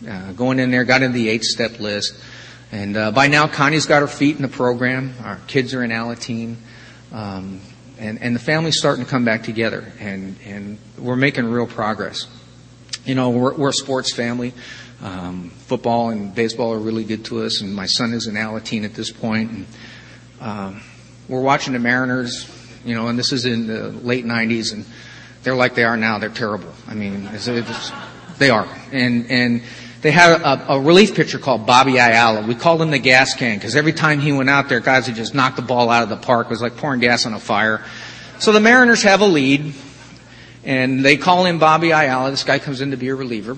[0.07, 2.15] uh, going in there, got in the eight step list.
[2.71, 5.13] And uh, by now, Connie's got her feet in the program.
[5.23, 6.55] Our kids are in Alateen.
[7.11, 7.61] Um,
[7.97, 9.91] and, and the family's starting to come back together.
[9.99, 12.27] And, and we're making real progress.
[13.05, 14.53] You know, we're, we're a sports family.
[15.01, 17.61] Um, football and baseball are really good to us.
[17.61, 19.51] And my son is in Alateen at this point.
[19.51, 19.65] And
[20.41, 20.81] um,
[21.27, 22.49] we're watching the Mariners,
[22.83, 24.73] you know, and this is in the late 90s.
[24.73, 24.85] And
[25.43, 26.19] they're like they are now.
[26.19, 26.73] They're terrible.
[26.87, 27.91] I mean, it's, it's,
[28.37, 28.67] they are.
[28.91, 29.61] And, and
[30.01, 32.45] they had a, a relief pitcher called Bobby Ayala.
[32.45, 35.15] We called him the gas can because every time he went out there, guys would
[35.15, 36.47] just knock the ball out of the park.
[36.47, 37.83] It was like pouring gas on a fire.
[38.39, 39.73] So the Mariners have a lead
[40.63, 42.31] and they call him Bobby Ayala.
[42.31, 43.57] This guy comes in to be a reliever.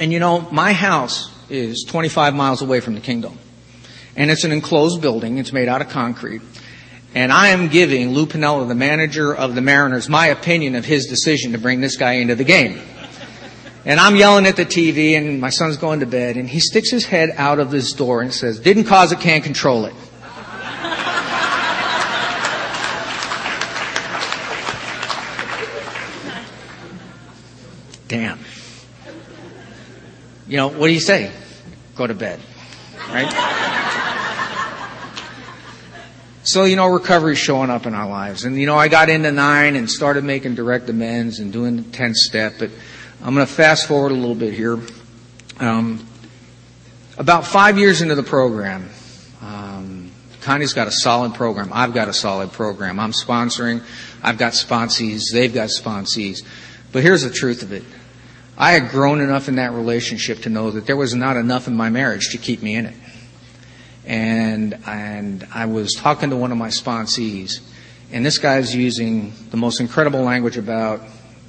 [0.00, 3.38] And you know, my house is 25 miles away from the Kingdome.
[4.16, 5.38] And it's an enclosed building.
[5.38, 6.42] It's made out of concrete.
[7.14, 11.06] And I am giving Lou Piniella, the manager of the Mariners, my opinion of his
[11.06, 12.80] decision to bring this guy into the game.
[13.84, 16.90] And I'm yelling at the TV and my son's going to bed and he sticks
[16.90, 19.94] his head out of this door and says, didn't cause it, can't control it.
[28.08, 28.38] Damn.
[30.48, 31.30] You know, what do you say?
[31.94, 32.40] Go to bed.
[33.10, 33.28] Right?
[36.42, 38.46] So, you know, recovery's showing up in our lives.
[38.46, 41.82] And, you know, I got into nine and started making direct amends and doing the
[41.82, 42.70] 10th step, but
[43.22, 44.78] I'm going to fast forward a little bit here.
[45.60, 46.06] Um,
[47.18, 48.88] about five years into the program,
[49.42, 51.70] um, Connie's got a solid program.
[51.70, 52.98] I've got a solid program.
[52.98, 53.82] I'm sponsoring.
[54.22, 55.24] I've got sponsees.
[55.30, 56.42] They've got sponsees.
[56.92, 57.84] But here's the truth of it.
[58.60, 61.76] I had grown enough in that relationship to know that there was not enough in
[61.76, 62.94] my marriage to keep me in it.
[64.04, 67.60] And, and I was talking to one of my sponsees,
[68.10, 71.02] and this guy's using the most incredible language about,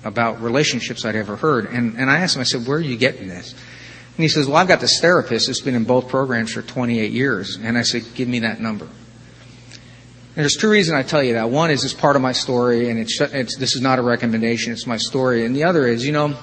[0.04, 1.66] about relationships I'd ever heard.
[1.72, 3.54] And, and I asked him, I said, where are you getting this?
[3.54, 7.12] And he says, well, I've got this therapist that's been in both programs for 28
[7.12, 7.56] years.
[7.56, 8.86] And I said, give me that number.
[8.86, 11.50] And there's two reasons I tell you that.
[11.50, 14.74] One is it's part of my story, and it's, it's, this is not a recommendation,
[14.74, 15.44] it's my story.
[15.46, 16.38] And the other is, you know,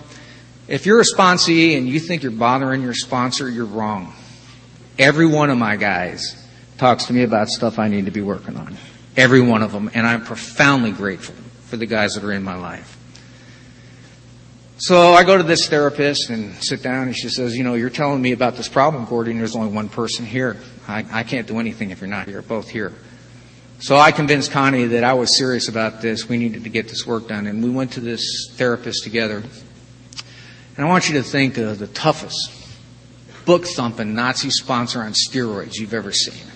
[0.69, 4.15] if you're a sponsee and you think you're bothering your sponsor, you're wrong.
[4.99, 6.43] Every one of my guys
[6.79, 8.77] talks to me about stuff I need to be working on.
[9.17, 9.91] Every one of them.
[9.95, 11.35] And I'm profoundly grateful
[11.67, 12.97] for the guys that are in my life.
[14.79, 17.89] So I go to this therapist and sit down, and she says, You know, you're
[17.89, 20.59] telling me about this problem, Gordy, and there's only one person here.
[20.87, 22.93] I, I can't do anything if you're not here, both here.
[23.79, 26.29] So I convinced Connie that I was serious about this.
[26.29, 27.47] We needed to get this work done.
[27.47, 29.43] And we went to this therapist together.
[30.77, 32.53] And I want you to think of the toughest,
[33.47, 36.47] book thumping Nazi sponsor on steroids you've ever seen.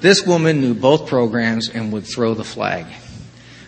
[0.00, 2.86] This woman knew both programs and would throw the flag.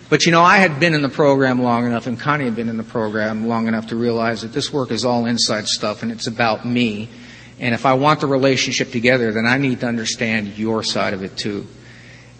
[0.08, 2.70] But you know, I had been in the program long enough, and Connie had been
[2.70, 6.10] in the program long enough to realize that this work is all inside stuff and
[6.10, 7.10] it's about me.
[7.58, 11.22] And if I want the relationship together, then I need to understand your side of
[11.22, 11.66] it too.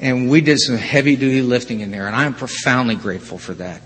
[0.01, 3.55] And we did some heavy duty lifting in there, and I am profoundly grateful for
[3.55, 3.83] that.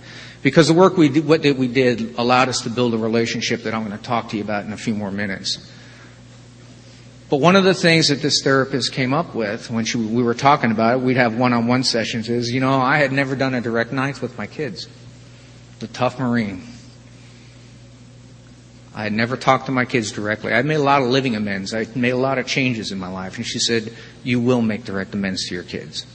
[0.47, 3.75] Because the work we did, what we did allowed us to build a relationship that
[3.75, 5.73] I'm going to talk to you about in a few more minutes.
[7.29, 10.35] But one of the things that this therapist came up with when she, we were
[10.35, 13.61] talking about it, we'd have one-on-one sessions, is, you know, I had never done a
[13.61, 14.87] direct ninth with my kids.
[15.81, 16.63] The tough Marine.
[18.95, 20.53] I had never talked to my kids directly.
[20.53, 21.75] I'd made a lot of living amends.
[21.75, 23.37] I made a lot of changes in my life.
[23.37, 23.93] And she said,
[24.23, 26.07] you will make direct amends to your kids.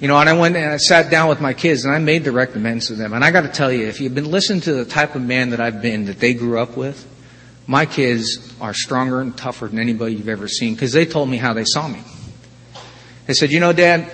[0.00, 2.22] You know, and I went and I sat down with my kids and I made
[2.22, 3.12] direct amends to them.
[3.12, 5.50] And I got to tell you, if you've been listening to the type of man
[5.50, 7.04] that I've been, that they grew up with,
[7.66, 11.36] my kids are stronger and tougher than anybody you've ever seen because they told me
[11.36, 12.00] how they saw me.
[13.26, 14.10] They said, you know, Dad,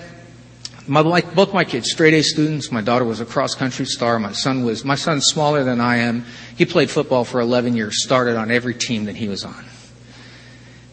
[0.87, 2.71] my, like both my kids, straight A students.
[2.71, 4.17] My daughter was a cross country star.
[4.19, 6.25] My son was, my son's smaller than I am.
[6.57, 9.65] He played football for 11 years, started on every team that he was on.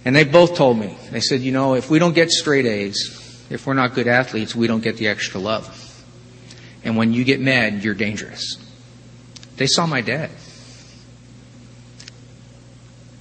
[0.04, 3.21] And they both told me, they said, you know, if we don't get straight A's,
[3.52, 5.78] if we're not good athletes, we don't get the extra love.
[6.82, 8.56] And when you get mad, you're dangerous.
[9.56, 10.30] They saw my dad.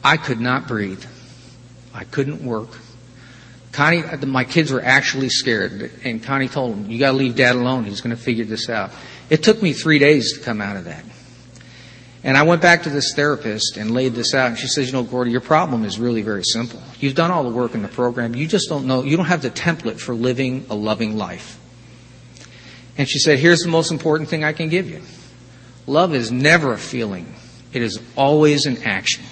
[0.04, 1.04] I could not breathe.
[1.94, 2.70] I couldn't work.
[3.74, 7.56] Connie, my kids were actually scared, and Connie told them, "You got to leave Dad
[7.56, 7.86] alone.
[7.86, 8.92] He's going to figure this out."
[9.30, 11.06] It took me three days to come out of that,
[12.24, 14.50] and I went back to this therapist and laid this out.
[14.50, 16.82] And she says, "You know, Gordy, your problem is really very simple.
[17.00, 18.36] You've done all the work in the program.
[18.36, 19.04] You just don't know.
[19.04, 21.58] You don't have the template for living a loving life."
[22.98, 25.02] And she said, "Here's the most important thing I can give you.
[25.88, 27.34] Love is never a feeling.
[27.74, 29.24] It is always an action."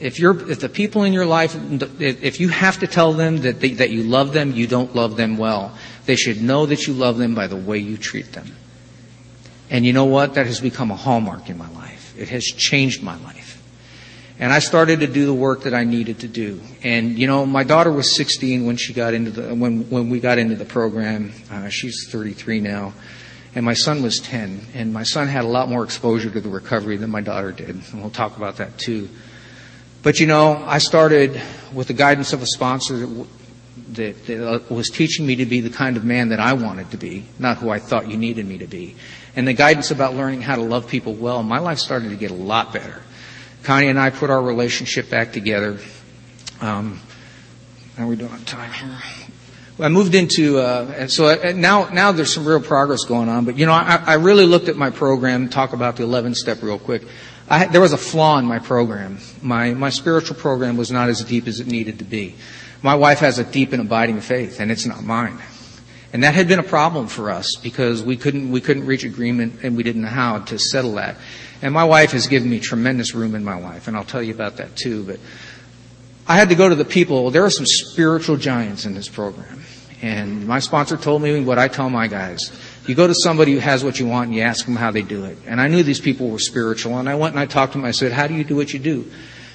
[0.00, 1.56] if you're if the people in your life
[2.00, 5.16] if you have to tell them that they, that you love them you don't love
[5.16, 8.54] them well they should know that you love them by the way you treat them
[9.70, 10.34] and you know what?
[10.34, 12.14] That has become a hallmark in my life.
[12.18, 13.54] It has changed my life.
[14.38, 16.60] And i started to do the work that i needed to do.
[16.82, 20.20] And you know my daughter was 16 when she got into the when when we
[20.20, 21.32] got into the program.
[21.50, 22.92] Uh, she's 33 now.
[23.54, 26.48] And my son was 10 and my son had a lot more exposure to the
[26.48, 27.68] recovery than my daughter did.
[27.92, 29.08] And we'll talk about that too.
[30.02, 31.40] But you know, I started
[31.72, 33.26] with the guidance of a sponsor that,
[33.94, 36.90] that, that, uh, was teaching me to be the kind of man that I wanted
[36.90, 38.96] to be, not who I thought you needed me to be.
[39.36, 42.30] And the guidance about learning how to love people well, my life started to get
[42.30, 43.02] a lot better.
[43.64, 45.78] Connie and I put our relationship back together.
[46.60, 47.00] Um,
[47.96, 48.98] how are we doing on time here?
[49.80, 53.44] I moved into, uh, and so uh, now, now there's some real progress going on.
[53.44, 55.48] But you know, I, I really looked at my program.
[55.48, 57.02] Talk about the 11 step real quick.
[57.48, 59.18] I, there was a flaw in my program.
[59.42, 62.36] My, my spiritual program was not as deep as it needed to be.
[62.82, 65.38] My wife has a deep and abiding faith, and it's not mine.
[66.14, 69.64] And that had been a problem for us because we couldn't, we couldn't reach agreement
[69.64, 71.16] and we didn't know how to settle that.
[71.60, 74.32] And my wife has given me tremendous room in my life, and I'll tell you
[74.32, 75.02] about that too.
[75.02, 75.18] But
[76.28, 77.32] I had to go to the people.
[77.32, 79.64] There are some spiritual giants in this program.
[80.02, 82.52] And my sponsor told me what I tell my guys.
[82.86, 85.02] You go to somebody who has what you want and you ask them how they
[85.02, 85.36] do it.
[85.46, 87.86] And I knew these people were spiritual and I went and I talked to them.
[87.86, 89.10] I said, how do you do what you do?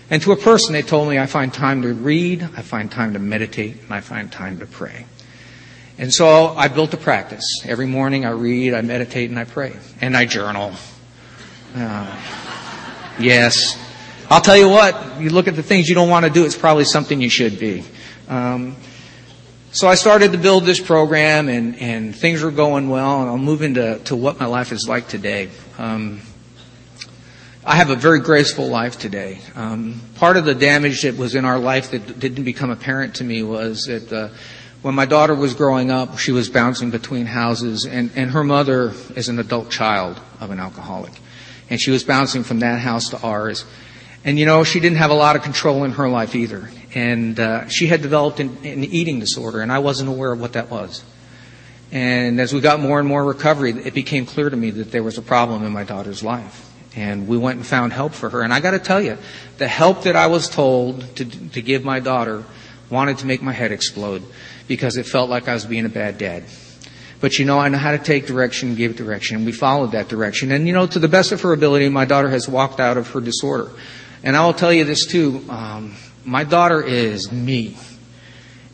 [0.10, 3.14] And to a person, they told me, I find time to read, I find time
[3.14, 5.06] to meditate, and I find time to pray.
[6.00, 7.44] And so I built a practice.
[7.66, 9.76] Every morning I read, I meditate, and I pray.
[10.02, 10.72] And I journal.
[11.76, 12.20] Uh,
[13.20, 13.78] yes.
[14.30, 16.58] I'll tell you what, you look at the things you don't want to do, it's
[16.58, 17.84] probably something you should be.
[18.28, 18.76] Um,
[19.72, 23.38] So I started to build this program, and, and things were going well, and I'll
[23.38, 25.50] move into to what my life is like today.
[25.78, 26.22] Um,
[27.64, 29.38] I have a very graceful life today.
[29.54, 33.24] Um, part of the damage that was in our life that didn't become apparent to
[33.24, 34.30] me was that uh,
[34.82, 38.94] when my daughter was growing up, she was bouncing between houses, and, and her mother
[39.16, 41.14] is an adult child of an alcoholic.
[41.70, 43.66] And she was bouncing from that house to ours.
[44.24, 47.40] And you know, she didn't have a lot of control in her life either and
[47.40, 50.70] uh, she had developed an, an eating disorder, and I wasn't aware of what that
[50.70, 51.04] was.
[51.92, 55.04] And as we got more and more recovery, it became clear to me that there
[55.04, 56.68] was a problem in my daughter's life.
[56.96, 58.42] And we went and found help for her.
[58.42, 59.18] And I got to tell you,
[59.58, 62.44] the help that I was told to, to give my daughter
[62.90, 64.24] wanted to make my head explode
[64.70, 66.46] because it felt like I was being a bad dad.
[67.20, 69.92] But you know, I know how to take direction, and give direction, and we followed
[69.92, 70.54] that direction.
[70.54, 73.10] And you know, to the best of her ability, my daughter has walked out of
[73.10, 73.70] her disorder.
[74.24, 75.44] And I will tell you this too.
[75.50, 77.78] Um, my daughter is me.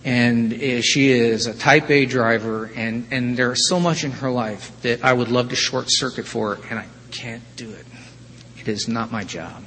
[0.04, 4.72] And she is a type A driver, and, and there's so much in her life
[4.84, 7.86] that I would love to short circuit for and I can't do it.
[8.60, 9.64] It is not my job.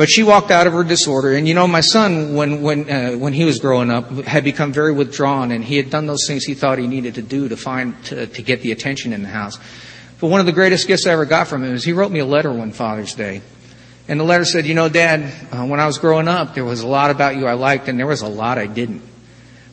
[0.00, 3.18] But she walked out of her disorder, and you know, my son, when when uh,
[3.18, 6.42] when he was growing up, had become very withdrawn, and he had done those things
[6.44, 9.28] he thought he needed to do to find to, to get the attention in the
[9.28, 9.58] house.
[10.18, 12.20] But one of the greatest gifts I ever got from him is he wrote me
[12.20, 13.42] a letter one Father's Day,
[14.08, 16.80] and the letter said, You know, Dad, uh, when I was growing up, there was
[16.80, 19.02] a lot about you I liked, and there was a lot I didn't.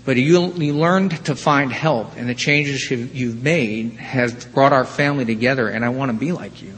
[0.04, 4.84] But you, you learned to find help, and the changes you've made has brought our
[4.84, 6.74] family together, and I want to be like you.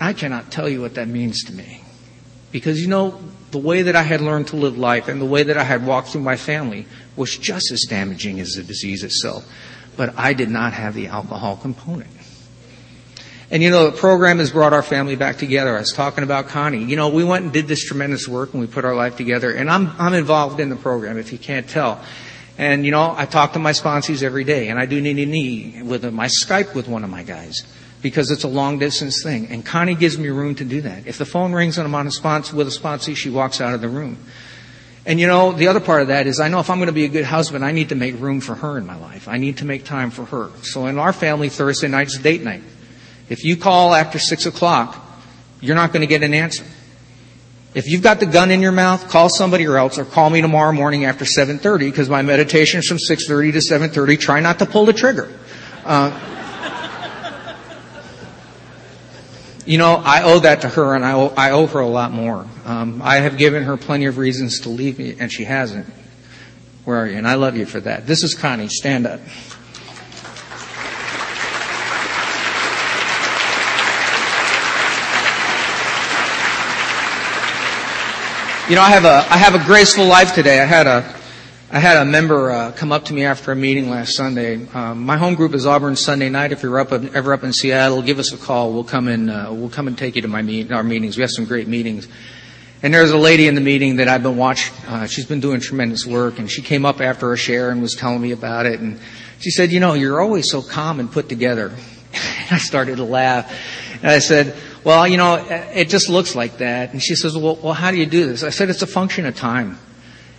[0.00, 1.82] I cannot tell you what that means to me.
[2.52, 3.20] Because, you know,
[3.50, 5.84] the way that I had learned to live life and the way that I had
[5.86, 6.86] walked through my family
[7.16, 9.46] was just as damaging as the disease itself.
[9.96, 12.10] But I did not have the alcohol component.
[13.50, 15.74] And you know, the program has brought our family back together.
[15.74, 16.84] I was talking about Connie.
[16.84, 19.50] You know, we went and did this tremendous work and we put our life together.
[19.50, 22.02] And I'm, I'm involved in the program, if you can't tell.
[22.58, 25.82] And you know, I talk to my sponsees every day and I do knee knee
[25.82, 26.20] with them.
[26.20, 27.62] I Skype with one of my guys
[28.02, 29.46] because it's a long distance thing.
[29.48, 31.06] And Connie gives me room to do that.
[31.06, 33.74] If the phone rings and I'm on a sponsor with a sponsee, she walks out
[33.74, 34.18] of the room.
[35.04, 36.92] And you know, the other part of that is I know if I'm going to
[36.92, 39.26] be a good husband, I need to make room for her in my life.
[39.26, 40.50] I need to make time for her.
[40.62, 42.62] So in our family, Thursday night's date night.
[43.28, 45.04] If you call after six o'clock,
[45.60, 46.64] you're not going to get an answer.
[47.74, 50.72] If you've got the gun in your mouth, call somebody else or call me tomorrow
[50.72, 54.18] morning after 7.30 because my meditation is from 6.30 to 7.30.
[54.18, 55.32] Try not to pull the trigger.
[55.84, 56.37] Uh,
[59.68, 62.10] you know, I owe that to her and I owe, I owe her a lot
[62.10, 62.46] more.
[62.64, 65.84] Um, I have given her plenty of reasons to leave me and she hasn't.
[66.86, 67.18] Where are you?
[67.18, 68.06] And I love you for that.
[68.06, 68.68] This is Connie.
[68.68, 69.20] Stand up.
[78.70, 80.60] You know, I have a I have a graceful life today.
[80.60, 81.17] I had a
[81.70, 84.66] I had a member uh, come up to me after a meeting last Sunday.
[84.72, 86.50] Um, my home group is Auburn Sunday night.
[86.50, 88.72] If you're up ever up in Seattle, give us a call.
[88.72, 91.18] We'll come and uh, we'll come and take you to my meet, our meetings.
[91.18, 92.08] We have some great meetings.
[92.82, 94.74] And there's a lady in the meeting that I've been watching.
[94.86, 97.94] Uh, she's been doing tremendous work, and she came up after a share and was
[97.94, 98.80] telling me about it.
[98.80, 98.98] And
[99.38, 101.66] she said, "You know, you're always so calm and put together."
[102.14, 103.52] and I started to laugh,
[104.00, 105.34] and I said, well, you know,
[105.74, 106.92] it just looks like that.
[106.94, 108.42] And she says, well, well how do you do this?
[108.42, 109.78] I said, it's a function of time.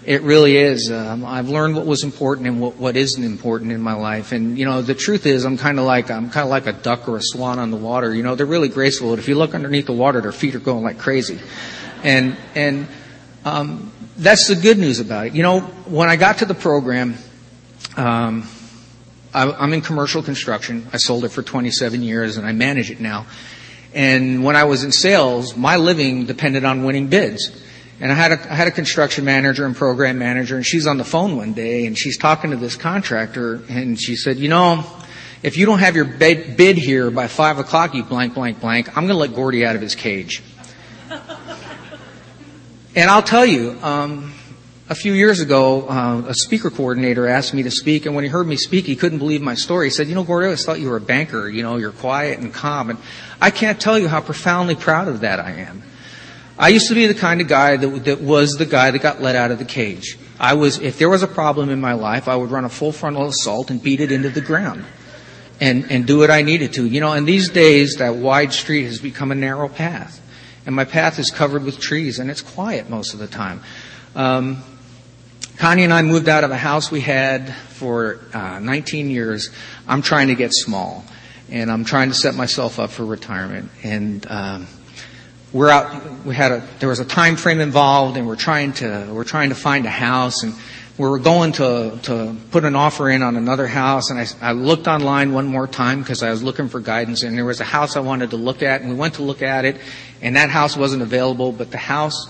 [0.09, 0.91] It really is.
[0.91, 4.31] Um, I've learned what was important and what, what isn't important in my life.
[4.31, 6.73] And, you know, the truth is I'm kind of like, I'm kind of like a
[6.73, 8.11] duck or a swan on the water.
[8.11, 9.11] You know, they're really graceful.
[9.11, 11.39] But if you look underneath the water, their feet are going like crazy.
[12.01, 12.87] And, and,
[13.45, 15.35] um, that's the good news about it.
[15.35, 17.13] You know, when I got to the program,
[17.95, 18.49] um,
[19.31, 20.87] I, I'm in commercial construction.
[20.91, 23.27] I sold it for 27 years and I manage it now.
[23.93, 27.51] And when I was in sales, my living depended on winning bids.
[28.01, 30.97] And I had a, I had a construction manager and program manager, and she's on
[30.97, 34.85] the phone one day, and she's talking to this contractor, and she said, you know,
[35.43, 39.05] if you don't have your bid, here by five o'clock, you blank, blank, blank, I'm
[39.05, 40.41] going to let Gordy out of his cage.
[42.95, 44.33] and I'll tell you, um,
[44.89, 48.29] a few years ago, uh, a speaker coordinator asked me to speak, and when he
[48.29, 49.87] heard me speak, he couldn't believe my story.
[49.87, 51.47] He said, "You know, Gordy, I always thought you were a banker.
[51.47, 52.99] You know, you're quiet and calm." And
[53.39, 55.83] I can't tell you how profoundly proud of that I am.
[56.59, 59.21] I used to be the kind of guy that, that was the guy that got
[59.21, 60.17] let out of the cage.
[60.37, 62.91] I was, if there was a problem in my life, I would run a full
[62.91, 64.83] frontal assault and beat it into the ground.
[65.61, 66.85] And, and do what I needed to.
[66.85, 70.21] You know, in these days, that wide street has become a narrow path.
[70.65, 73.61] And my path is covered with trees, and it's quiet most of the time.
[74.15, 74.63] Um,
[75.57, 79.49] Connie and I moved out of a house we had for uh, 19 years.
[79.85, 81.03] I'm trying to get small,
[81.49, 83.69] and I'm trying to set myself up for retirement.
[83.83, 84.67] And um,
[85.51, 86.25] we're out.
[86.25, 89.49] We had a there was a time frame involved, and we're trying to we're trying
[89.49, 90.43] to find a house.
[90.43, 90.53] And
[90.99, 94.51] we were going to, to put an offer in on another house and I, I
[94.51, 97.65] looked online one more time because I was looking for guidance and there was a
[97.65, 99.79] house I wanted to look at and we went to look at it
[100.21, 102.27] and that house wasn't available, but the house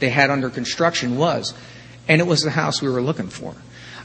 [0.00, 1.54] they had under construction was.
[2.08, 3.54] And it was the house we were looking for.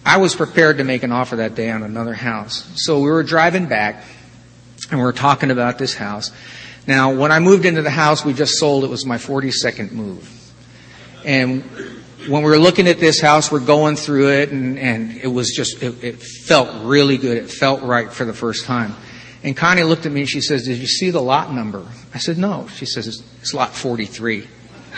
[0.05, 2.71] I was prepared to make an offer that day on another house.
[2.75, 4.03] So we were driving back
[4.91, 6.29] and we were talking about this house.
[6.87, 10.31] Now, when I moved into the house we just sold, it was my 42nd move.
[11.23, 11.63] And
[12.27, 15.51] when we were looking at this house, we're going through it, and, and it was
[15.51, 17.37] just, it, it felt really good.
[17.37, 18.95] It felt right for the first time.
[19.43, 21.85] And Connie looked at me and she says, Did you see the lot number?
[22.13, 22.67] I said, No.
[22.67, 24.39] She says, It's, it's lot 43.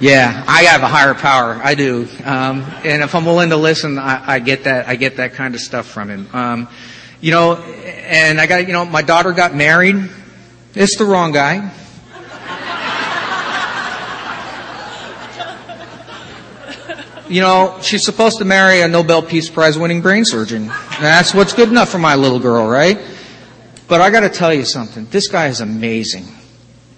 [0.00, 1.58] yeah, I have a higher power.
[1.62, 2.06] I do.
[2.24, 4.86] Um, and if I'm willing to listen, I, I, get that.
[4.86, 6.28] I get that kind of stuff from him.
[6.34, 6.68] Um,
[7.24, 10.10] you know, and I got, you know, my daughter got married.
[10.74, 11.70] It's the wrong guy.
[17.26, 20.66] you know, she's supposed to marry a Nobel Peace Prize winning brain surgeon.
[21.00, 22.98] That's what's good enough for my little girl, right?
[23.88, 25.06] But I gotta tell you something.
[25.06, 26.26] This guy is amazing.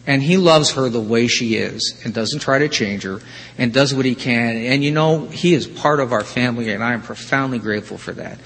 [0.09, 3.20] And he loves her the way she is and doesn't try to change her
[3.59, 4.57] and does what he can.
[4.57, 8.12] And you know, he is part of our family and I am profoundly grateful for
[8.14, 8.41] that.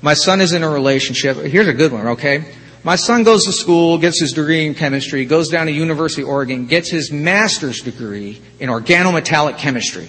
[0.00, 1.36] My son is in a relationship.
[1.38, 2.54] Here's a good one, okay?
[2.84, 6.28] My son goes to school, gets his degree in chemistry, goes down to University of
[6.28, 10.08] Oregon, gets his master's degree in organometallic chemistry.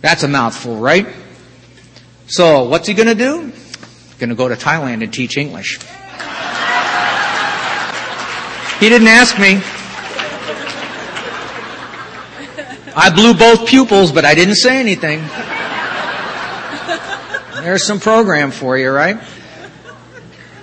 [0.00, 1.06] That's a mouthful, right?
[2.26, 3.52] So, what's he going to do?
[4.18, 5.78] Going to go to Thailand and teach English.
[8.80, 9.60] He didn't ask me.
[12.98, 15.22] I blew both pupils, but I didn't say anything.
[17.66, 19.18] There's some program for you, right?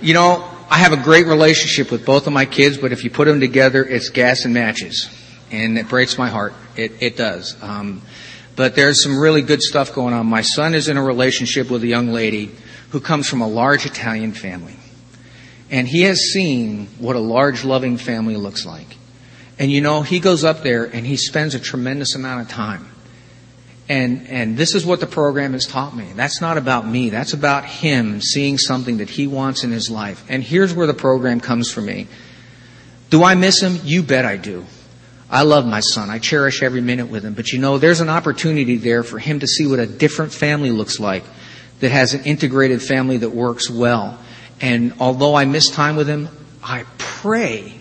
[0.00, 3.10] You know, I have a great relationship with both of my kids, but if you
[3.10, 5.10] put them together, it's gas and matches.
[5.50, 6.54] And it breaks my heart.
[6.76, 7.62] It, it does.
[7.62, 8.00] Um,
[8.56, 10.26] but there's some really good stuff going on.
[10.28, 12.52] My son is in a relationship with a young lady
[12.88, 14.76] who comes from a large Italian family.
[15.70, 18.96] And he has seen what a large loving family looks like.
[19.58, 22.93] And you know, he goes up there and he spends a tremendous amount of time.
[23.88, 26.12] And, and this is what the program has taught me.
[26.14, 27.10] That's not about me.
[27.10, 30.24] That's about him seeing something that he wants in his life.
[30.28, 32.08] And here's where the program comes for me.
[33.10, 33.78] Do I miss him?
[33.84, 34.64] You bet I do.
[35.30, 36.10] I love my son.
[36.10, 37.34] I cherish every minute with him.
[37.34, 40.70] But you know, there's an opportunity there for him to see what a different family
[40.70, 41.24] looks like
[41.80, 44.18] that has an integrated family that works well.
[44.60, 46.28] And although I miss time with him,
[46.62, 47.74] I pray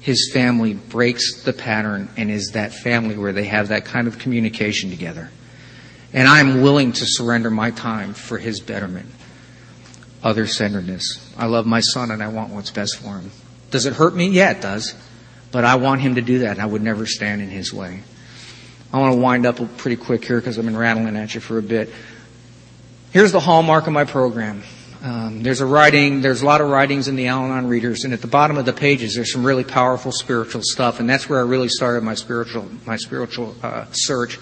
[0.00, 4.18] his family breaks the pattern and is that family where they have that kind of
[4.18, 5.30] communication together.
[6.12, 9.08] And I'm willing to surrender my time for his betterment.
[10.22, 11.34] Other centeredness.
[11.36, 13.30] I love my son and I want what's best for him.
[13.70, 14.28] Does it hurt me?
[14.28, 14.94] Yeah, it does.
[15.50, 16.58] But I want him to do that.
[16.58, 18.02] I would never stand in his way.
[18.92, 21.58] I want to wind up pretty quick here because I've been rattling at you for
[21.58, 21.90] a bit.
[23.10, 24.62] Here's the hallmark of my program.
[25.02, 28.20] Um, there's a writing, there's a lot of writings in the Al-Anon readers, and at
[28.20, 31.42] the bottom of the pages, there's some really powerful spiritual stuff, and that's where I
[31.42, 34.38] really started my spiritual, my spiritual uh, search.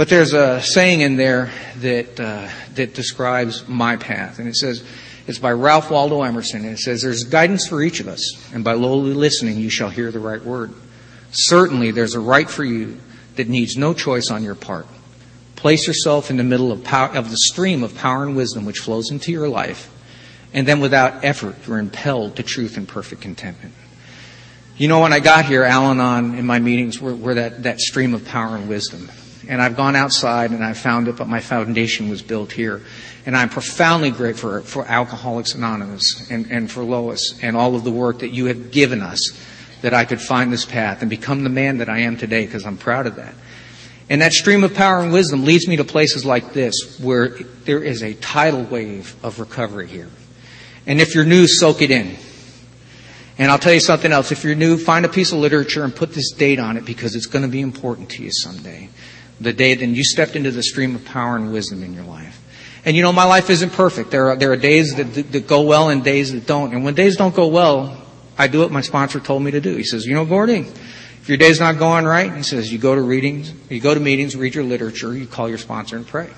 [0.00, 4.82] But there's a saying in there that uh, that describes my path, and it says,
[5.26, 8.64] it's by Ralph Waldo Emerson, and it says, There's guidance for each of us, and
[8.64, 10.72] by lowly listening you shall hear the right word.
[11.32, 12.98] Certainly there's a right for you
[13.36, 14.86] that needs no choice on your part.
[15.54, 18.78] Place yourself in the middle of, power, of the stream of power and wisdom which
[18.78, 19.90] flows into your life,
[20.54, 23.74] and then without effort you're impelled to truth and perfect contentment.
[24.78, 27.80] You know, when I got here, Al Anon in my meetings were, were that, that
[27.80, 29.10] stream of power and wisdom.
[29.48, 32.82] And I've gone outside and I've found it, but my foundation was built here.
[33.26, 37.84] And I'm profoundly grateful for, for Alcoholics Anonymous and, and for Lois and all of
[37.84, 39.20] the work that you have given us
[39.82, 42.66] that I could find this path and become the man that I am today because
[42.66, 43.34] I'm proud of that.
[44.10, 47.28] And that stream of power and wisdom leads me to places like this where
[47.64, 50.08] there is a tidal wave of recovery here.
[50.86, 52.16] And if you're new, soak it in.
[53.38, 54.32] And I'll tell you something else.
[54.32, 57.14] If you're new, find a piece of literature and put this date on it because
[57.14, 58.90] it's going to be important to you someday.
[59.40, 62.40] The day that you stepped into the stream of power and wisdom in your life.
[62.84, 64.10] And you know, my life isn't perfect.
[64.10, 66.72] There are, there are days that, that go well and days that don't.
[66.72, 68.02] And when days don't go well,
[68.38, 69.76] I do what my sponsor told me to do.
[69.76, 70.66] He says, you know, Gordy,
[71.20, 74.00] if your day's not going right, he says, you go to readings, you go to
[74.00, 76.30] meetings, read your literature, you call your sponsor and pray.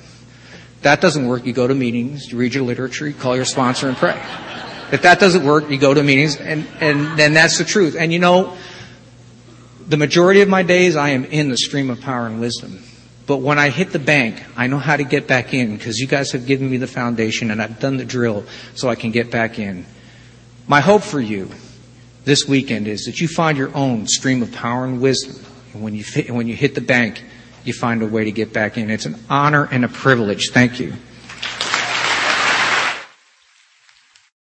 [0.82, 3.88] that doesn't work, you go to meetings, you read your literature, you call your sponsor
[3.88, 4.20] and pray.
[4.90, 7.94] If that doesn't work, you go to meetings, and, and then that's the truth.
[7.96, 8.56] And you know,
[9.86, 12.82] the majority of my days I am in the stream of power and wisdom.
[13.26, 16.06] But when I hit the bank, I know how to get back in because you
[16.06, 18.44] guys have given me the foundation and I've done the drill
[18.74, 19.86] so I can get back in.
[20.66, 21.50] My hope for you
[22.24, 25.44] this weekend is that you find your own stream of power and wisdom.
[25.72, 27.22] And when you, when you hit the bank,
[27.64, 28.90] you find a way to get back in.
[28.90, 30.50] It's an honor and a privilege.
[30.50, 30.94] Thank you.